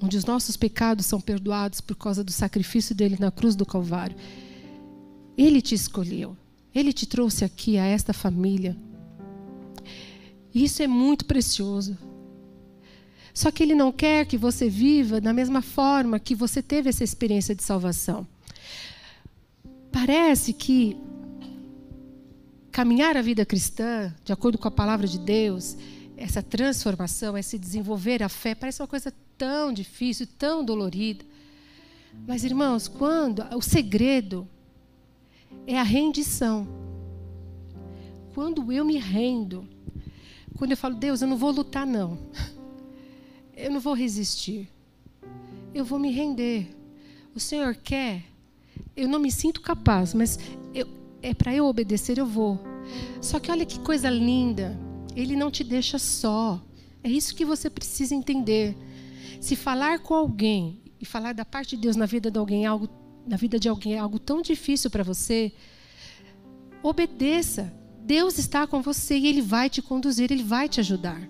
[0.00, 4.16] onde os nossos pecados são perdoados por causa do sacrifício dele na cruz do Calvário.
[5.36, 6.34] Ele te escolheu,
[6.74, 8.74] ele te trouxe aqui a esta família.
[10.54, 11.98] Isso é muito precioso.
[13.34, 17.02] Só que Ele não quer que você viva da mesma forma que você teve essa
[17.02, 18.24] experiência de salvação.
[19.90, 20.96] Parece que
[22.70, 25.76] caminhar a vida cristã, de acordo com a palavra de Deus,
[26.16, 31.24] essa transformação, esse desenvolver a fé, parece uma coisa tão difícil, tão dolorida.
[32.28, 34.46] Mas, irmãos, quando o segredo
[35.66, 36.68] é a rendição.
[38.32, 39.68] Quando eu me rendo,
[40.56, 42.18] quando eu falo, Deus, eu não vou lutar, não
[43.56, 44.68] eu não vou resistir.
[45.74, 46.68] Eu vou me render.
[47.34, 48.24] O Senhor quer.
[48.96, 50.38] Eu não me sinto capaz, mas
[50.72, 50.86] eu,
[51.22, 52.58] é para eu obedecer, eu vou.
[53.20, 54.78] Só que olha que coisa linda.
[55.16, 56.62] Ele não te deixa só.
[57.02, 58.76] É isso que você precisa entender.
[59.40, 62.88] Se falar com alguém e falar da parte de Deus na vida de alguém, algo,
[63.26, 65.52] na vida de alguém, é algo tão difícil para você,
[66.82, 67.72] obedeça.
[68.00, 71.28] Deus está com você e Ele vai te conduzir, Ele vai te ajudar.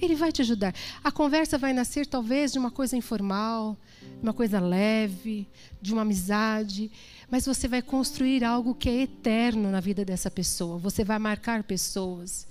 [0.00, 0.74] Ele vai te ajudar.
[1.02, 3.76] A conversa vai nascer talvez de uma coisa informal,
[4.22, 5.48] uma coisa leve,
[5.80, 6.90] de uma amizade,
[7.30, 10.78] mas você vai construir algo que é eterno na vida dessa pessoa.
[10.78, 12.46] Você vai marcar pessoas.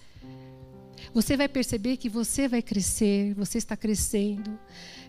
[1.13, 4.57] Você vai perceber que você vai crescer, você está crescendo,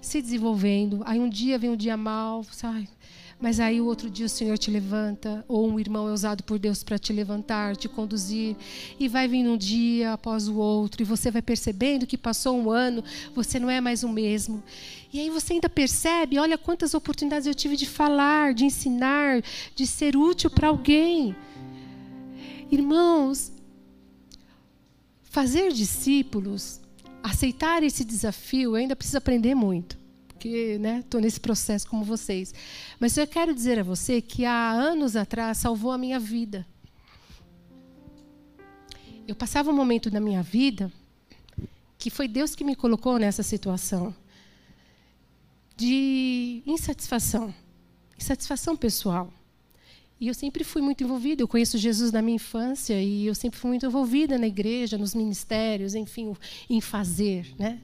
[0.01, 1.03] se desenvolvendo.
[1.05, 2.89] Aí um dia vem um dia mal, sai.
[3.39, 6.59] Mas aí o outro dia o Senhor te levanta, ou um irmão é usado por
[6.59, 8.57] Deus para te levantar, te conduzir,
[8.99, 12.71] e vai vindo um dia após o outro, e você vai percebendo que passou um
[12.71, 14.63] ano, você não é mais o mesmo.
[15.13, 19.43] E aí você ainda percebe, olha quantas oportunidades eu tive de falar, de ensinar,
[19.75, 21.37] de ser útil para alguém.
[22.71, 23.53] Irmãos,
[25.25, 26.81] fazer discípulos,
[27.23, 30.06] aceitar esse desafio, eu ainda preciso aprender muito
[30.37, 32.55] porque estou né, nesse processo como vocês.
[33.01, 36.67] Mas eu quero dizer a você que há anos atrás salvou a minha vida.
[39.27, 40.93] Eu passava um momento na minha vida
[41.99, 44.15] que foi Deus que me colocou nessa situação
[45.75, 47.53] de insatisfação,
[48.17, 49.33] insatisfação pessoal.
[50.21, 51.43] E eu sempre fui muito envolvida.
[51.43, 55.15] Eu conheço Jesus na minha infância e eu sempre fui muito envolvida na igreja, nos
[55.15, 56.35] ministérios, enfim,
[56.71, 57.81] em fazer, né?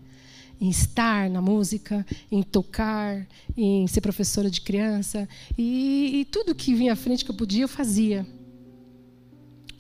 [0.62, 5.28] Em estar na música, em tocar, em ser professora de criança.
[5.58, 8.24] E, e tudo que vinha à frente que eu podia, eu fazia.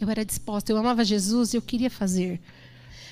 [0.00, 2.40] Eu era disposta, eu amava Jesus e eu queria fazer.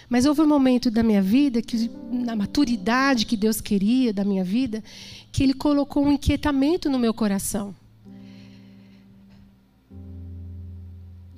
[0.08, 4.42] Mas houve um momento da minha vida, que na maturidade que Deus queria da minha
[4.42, 4.82] vida,
[5.30, 7.72] que Ele colocou um inquietamento no meu coração.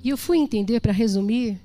[0.03, 1.59] E eu fui entender, para resumir,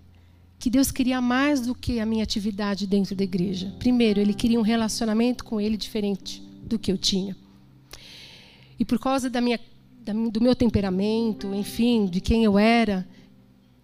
[0.58, 3.74] que Deus queria mais do que a minha atividade dentro da igreja.
[3.78, 7.36] Primeiro, Ele queria um relacionamento com Ele diferente do que eu tinha.
[8.78, 9.60] E por causa da minha,
[10.04, 13.06] da, do meu temperamento, enfim, de quem eu era,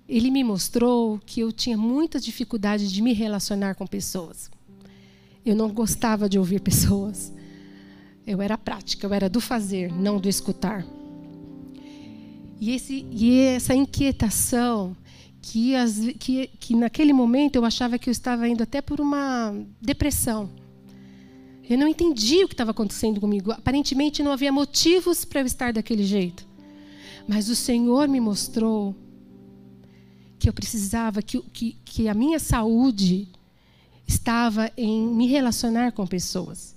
[0.09, 4.51] ele me mostrou que eu tinha muita dificuldade de me relacionar com pessoas.
[5.45, 7.33] Eu não gostava de ouvir pessoas.
[8.27, 10.85] Eu era prática, eu era do fazer, não do escutar.
[12.65, 14.97] E, esse, e essa inquietação,
[15.43, 19.55] que, as, que, que naquele momento eu achava que eu estava indo até por uma
[19.83, 20.49] depressão.
[21.69, 23.53] Eu não entendia o que estava acontecendo comigo.
[23.53, 26.47] Aparentemente não havia motivos para eu estar daquele jeito.
[27.29, 28.97] Mas o Senhor me mostrou
[30.39, 33.29] que eu precisava, que, que, que a minha saúde
[34.07, 36.74] estava em me relacionar com pessoas.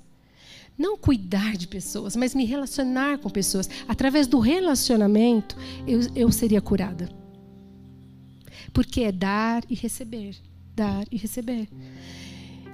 [0.78, 3.70] Não cuidar de pessoas, mas me relacionar com pessoas.
[3.88, 5.58] Através do relacionamento,
[5.88, 7.10] eu, eu seria curada.
[8.72, 10.36] Porque é dar e receber.
[10.76, 11.68] Dar e receber.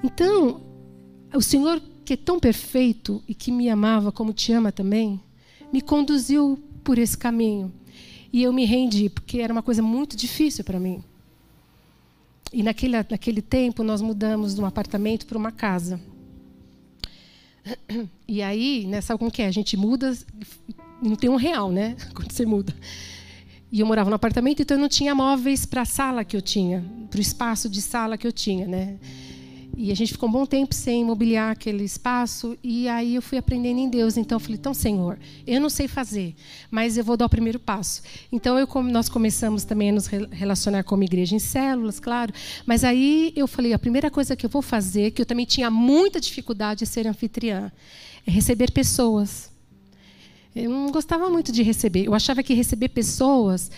[0.04, 0.62] Então,
[1.34, 5.22] o Senhor, que é tão perfeito e que me amava como te ama também,
[5.72, 7.72] me conduziu por esse caminho.
[8.34, 11.02] E eu me rendi, porque era uma coisa muito difícil para mim.
[12.52, 16.00] E naquele, naquele tempo nós mudamos de um apartamento para uma casa.
[18.28, 19.48] E aí, né, sabe como que é?
[19.48, 20.18] A gente muda,
[21.02, 21.96] não tem um real, né?
[22.16, 22.74] Quando você muda.
[23.72, 26.42] E eu morava no apartamento, então eu não tinha móveis para a sala que eu
[26.42, 28.98] tinha, para o espaço de sala que eu tinha, né?
[29.76, 32.56] E a gente ficou um bom tempo sem mobiliar aquele espaço.
[32.64, 34.18] E aí eu fui aprendendo em Deus.
[34.18, 35.18] Então eu falei: então, Senhor,
[35.48, 36.36] eu não sei fazer,
[36.70, 38.04] mas eu vou dar o primeiro passo.
[38.32, 42.32] Então eu, nós começamos também a nos relacionar como igreja em células, claro.
[42.66, 45.72] Mas aí eu falei: a primeira coisa que eu vou fazer, que eu também tinha
[45.72, 47.72] muita dificuldade, é ser anfitriã,
[48.28, 49.52] é receber pessoas.
[50.56, 52.06] Eu não gostava muito de receber.
[52.06, 53.72] Eu achava que receber pessoas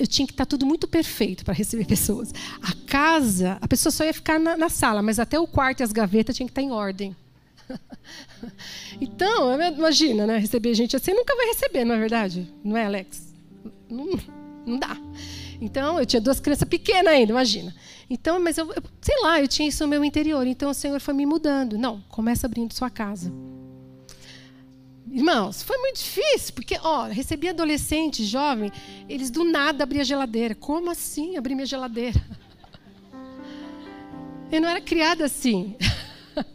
[0.00, 2.32] eu tinha que estar tudo muito perfeito para receber pessoas.
[2.62, 5.82] A casa, a pessoa só ia ficar na, na, sala, mas até o quarto e
[5.84, 7.14] as gavetas tinham que estar em ordem.
[9.00, 10.38] então, imagina, né?
[10.38, 12.52] Receber gente assim nunca vai receber, não é verdade?
[12.64, 13.34] Não é, Alex?
[13.88, 14.18] Não,
[14.66, 14.96] não dá.
[15.60, 17.74] Então, eu tinha duas crianças pequenas ainda, imagina.
[18.08, 20.46] Então, mas eu, eu, sei lá, eu tinha isso no meu interior.
[20.46, 21.76] Então, o Senhor foi me mudando.
[21.76, 23.30] Não, começa abrindo sua casa.
[25.12, 28.70] Irmãos, foi muito difícil, porque, ó, recebi adolescente, jovem,
[29.08, 30.54] eles do nada abriam a geladeira.
[30.54, 32.20] Como assim abrir minha geladeira?
[34.52, 35.76] Eu não era criada assim.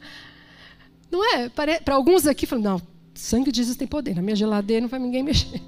[1.12, 1.50] Não é?
[1.50, 2.82] Para alguns aqui, falam, não,
[3.14, 5.62] sangue de Jesus tem poder, na minha geladeira não vai ninguém mexer.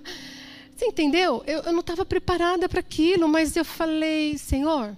[0.74, 1.42] Você entendeu?
[1.46, 4.96] Eu, eu não estava preparada para aquilo, mas eu falei, Senhor,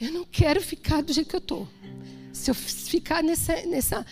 [0.00, 1.68] eu não quero ficar do jeito que eu estou.
[2.32, 4.06] Se eu ficar nessa, nessa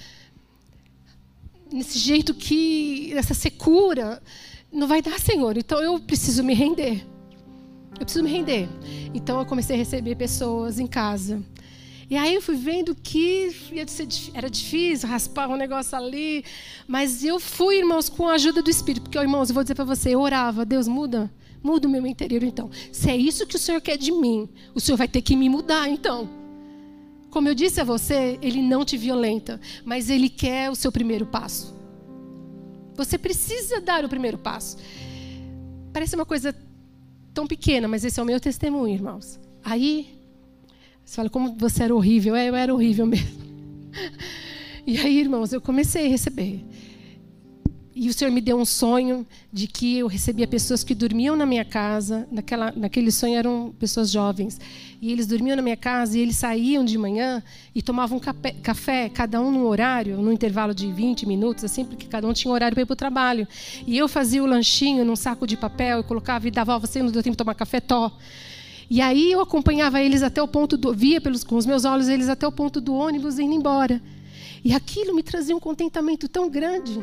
[1.74, 4.22] nesse jeito que, nessa secura,
[4.72, 5.56] não vai dar, Senhor.
[5.58, 7.04] Então eu preciso me render.
[7.98, 8.68] Eu preciso me render.
[9.12, 11.42] Então eu comecei a receber pessoas em casa.
[12.08, 13.50] E aí eu fui vendo que
[14.34, 16.44] era difícil raspar um negócio ali,
[16.86, 19.84] mas eu fui, irmãos, com a ajuda do Espírito, porque, irmãos, eu vou dizer para
[19.84, 22.70] você, eu orava, Deus muda, muda o meu interior então.
[22.92, 25.48] Se é isso que o Senhor quer de mim, o Senhor vai ter que me
[25.48, 26.43] mudar então.
[27.34, 31.26] Como eu disse a você, ele não te violenta, mas ele quer o seu primeiro
[31.26, 31.74] passo.
[32.94, 34.76] Você precisa dar o primeiro passo.
[35.92, 36.54] Parece uma coisa
[37.34, 39.40] tão pequena, mas esse é o meu testemunho, irmãos.
[39.64, 40.16] Aí,
[41.04, 42.36] você fala, como você era horrível.
[42.36, 43.42] É, eu era horrível mesmo.
[44.86, 46.62] E aí, irmãos, eu comecei a receber.
[47.96, 51.46] E o Senhor me deu um sonho de que eu recebia pessoas que dormiam na
[51.46, 52.26] minha casa.
[52.30, 54.60] Naquela, naquele sonho eram pessoas jovens.
[55.00, 57.40] E eles dormiam na minha casa e eles saíam de manhã
[57.72, 62.06] e tomavam café, café cada um num horário, num intervalo de 20 minutos, assim, porque
[62.06, 63.46] cada um tinha um horário para ir para o trabalho.
[63.86, 67.00] E eu fazia o lanchinho num saco de papel e colocava e dava, oh, você
[67.00, 68.10] não deu tempo de tomar café, tó.
[68.90, 70.92] E aí eu acompanhava eles até o ponto do.
[70.92, 74.02] via pelos, com os meus olhos eles até o ponto do ônibus indo embora.
[74.64, 76.98] E aquilo me trazia um contentamento tão grande.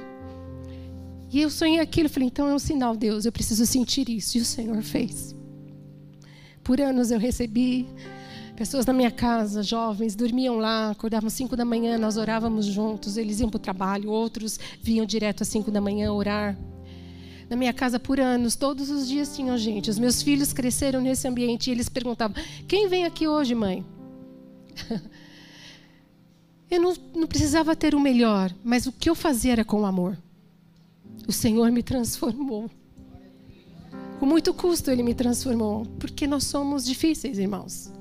[1.31, 4.37] E eu sonhei aquilo, falei, então é um sinal, Deus, eu preciso sentir isso.
[4.37, 5.33] E o Senhor fez.
[6.63, 7.87] Por anos eu recebi
[8.55, 13.17] pessoas na minha casa, jovens, dormiam lá, acordavam às 5 da manhã, nós orávamos juntos,
[13.17, 16.57] eles iam para o trabalho, outros vinham direto às 5 da manhã orar.
[17.49, 19.89] Na minha casa, por anos, todos os dias tinham gente.
[19.89, 23.85] Os meus filhos cresceram nesse ambiente e eles perguntavam: quem vem aqui hoje, mãe?
[26.71, 30.17] Eu não, não precisava ter o melhor, mas o que eu fazia era com amor.
[31.27, 32.69] O Senhor me transformou.
[34.19, 37.91] Com muito custo Ele me transformou, porque nós somos difíceis, irmãos.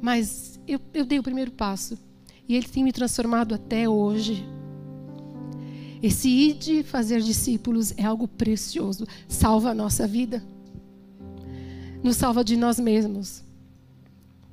[0.00, 1.98] Mas eu, eu dei o primeiro passo
[2.48, 4.44] e Ele tem me transformado até hoje.
[6.02, 10.42] Esse ir de fazer discípulos é algo precioso, salva a nossa vida,
[12.02, 13.42] nos salva de nós mesmos.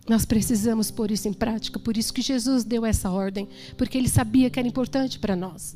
[0.07, 3.47] Nós precisamos pôr isso em prática, por isso que Jesus deu essa ordem,
[3.77, 5.75] porque Ele sabia que era importante para nós.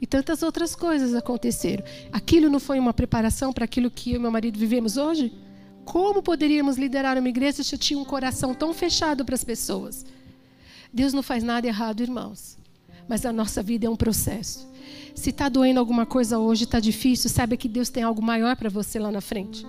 [0.00, 1.84] E tantas outras coisas aconteceram.
[2.12, 5.32] Aquilo não foi uma preparação para aquilo que eu e meu marido vivemos hoje?
[5.84, 10.04] Como poderíamos liderar uma igreja se eu tinha um coração tão fechado para as pessoas?
[10.92, 12.58] Deus não faz nada errado, irmãos.
[13.08, 14.66] Mas a nossa vida é um processo.
[15.14, 18.68] Se está doendo alguma coisa hoje, está difícil, saiba que Deus tem algo maior para
[18.68, 19.64] você lá na frente.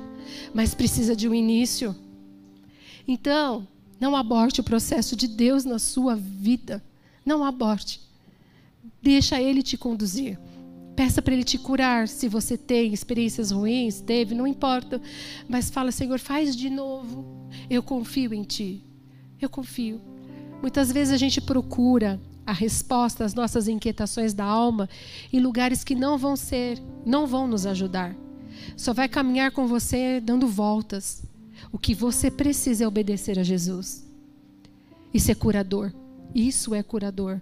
[0.54, 1.96] Mas precisa de um início.
[3.08, 3.66] Então,
[4.00, 6.84] não aborte o processo de Deus na sua vida.
[7.26, 8.02] Não aborte.
[9.08, 10.38] Deixa Ele te conduzir.
[10.94, 12.10] Peça para Ele te curar.
[12.10, 15.02] Se você tem experiências ruins, teve, não importa.
[15.48, 17.48] Mas fala, Senhor, faz de novo.
[17.70, 18.84] Eu confio em Ti.
[19.42, 20.02] Eu confio.
[20.62, 24.90] Muitas vezes a gente procura a resposta às nossas inquietações da alma
[25.32, 28.14] em lugares que não vão ser, não vão nos ajudar.
[28.76, 31.24] Só vai caminhar com você dando voltas.
[31.72, 34.06] O que você precisa é obedecer a Jesus.
[35.14, 35.94] Isso é curador.
[36.36, 37.42] Isso é curador.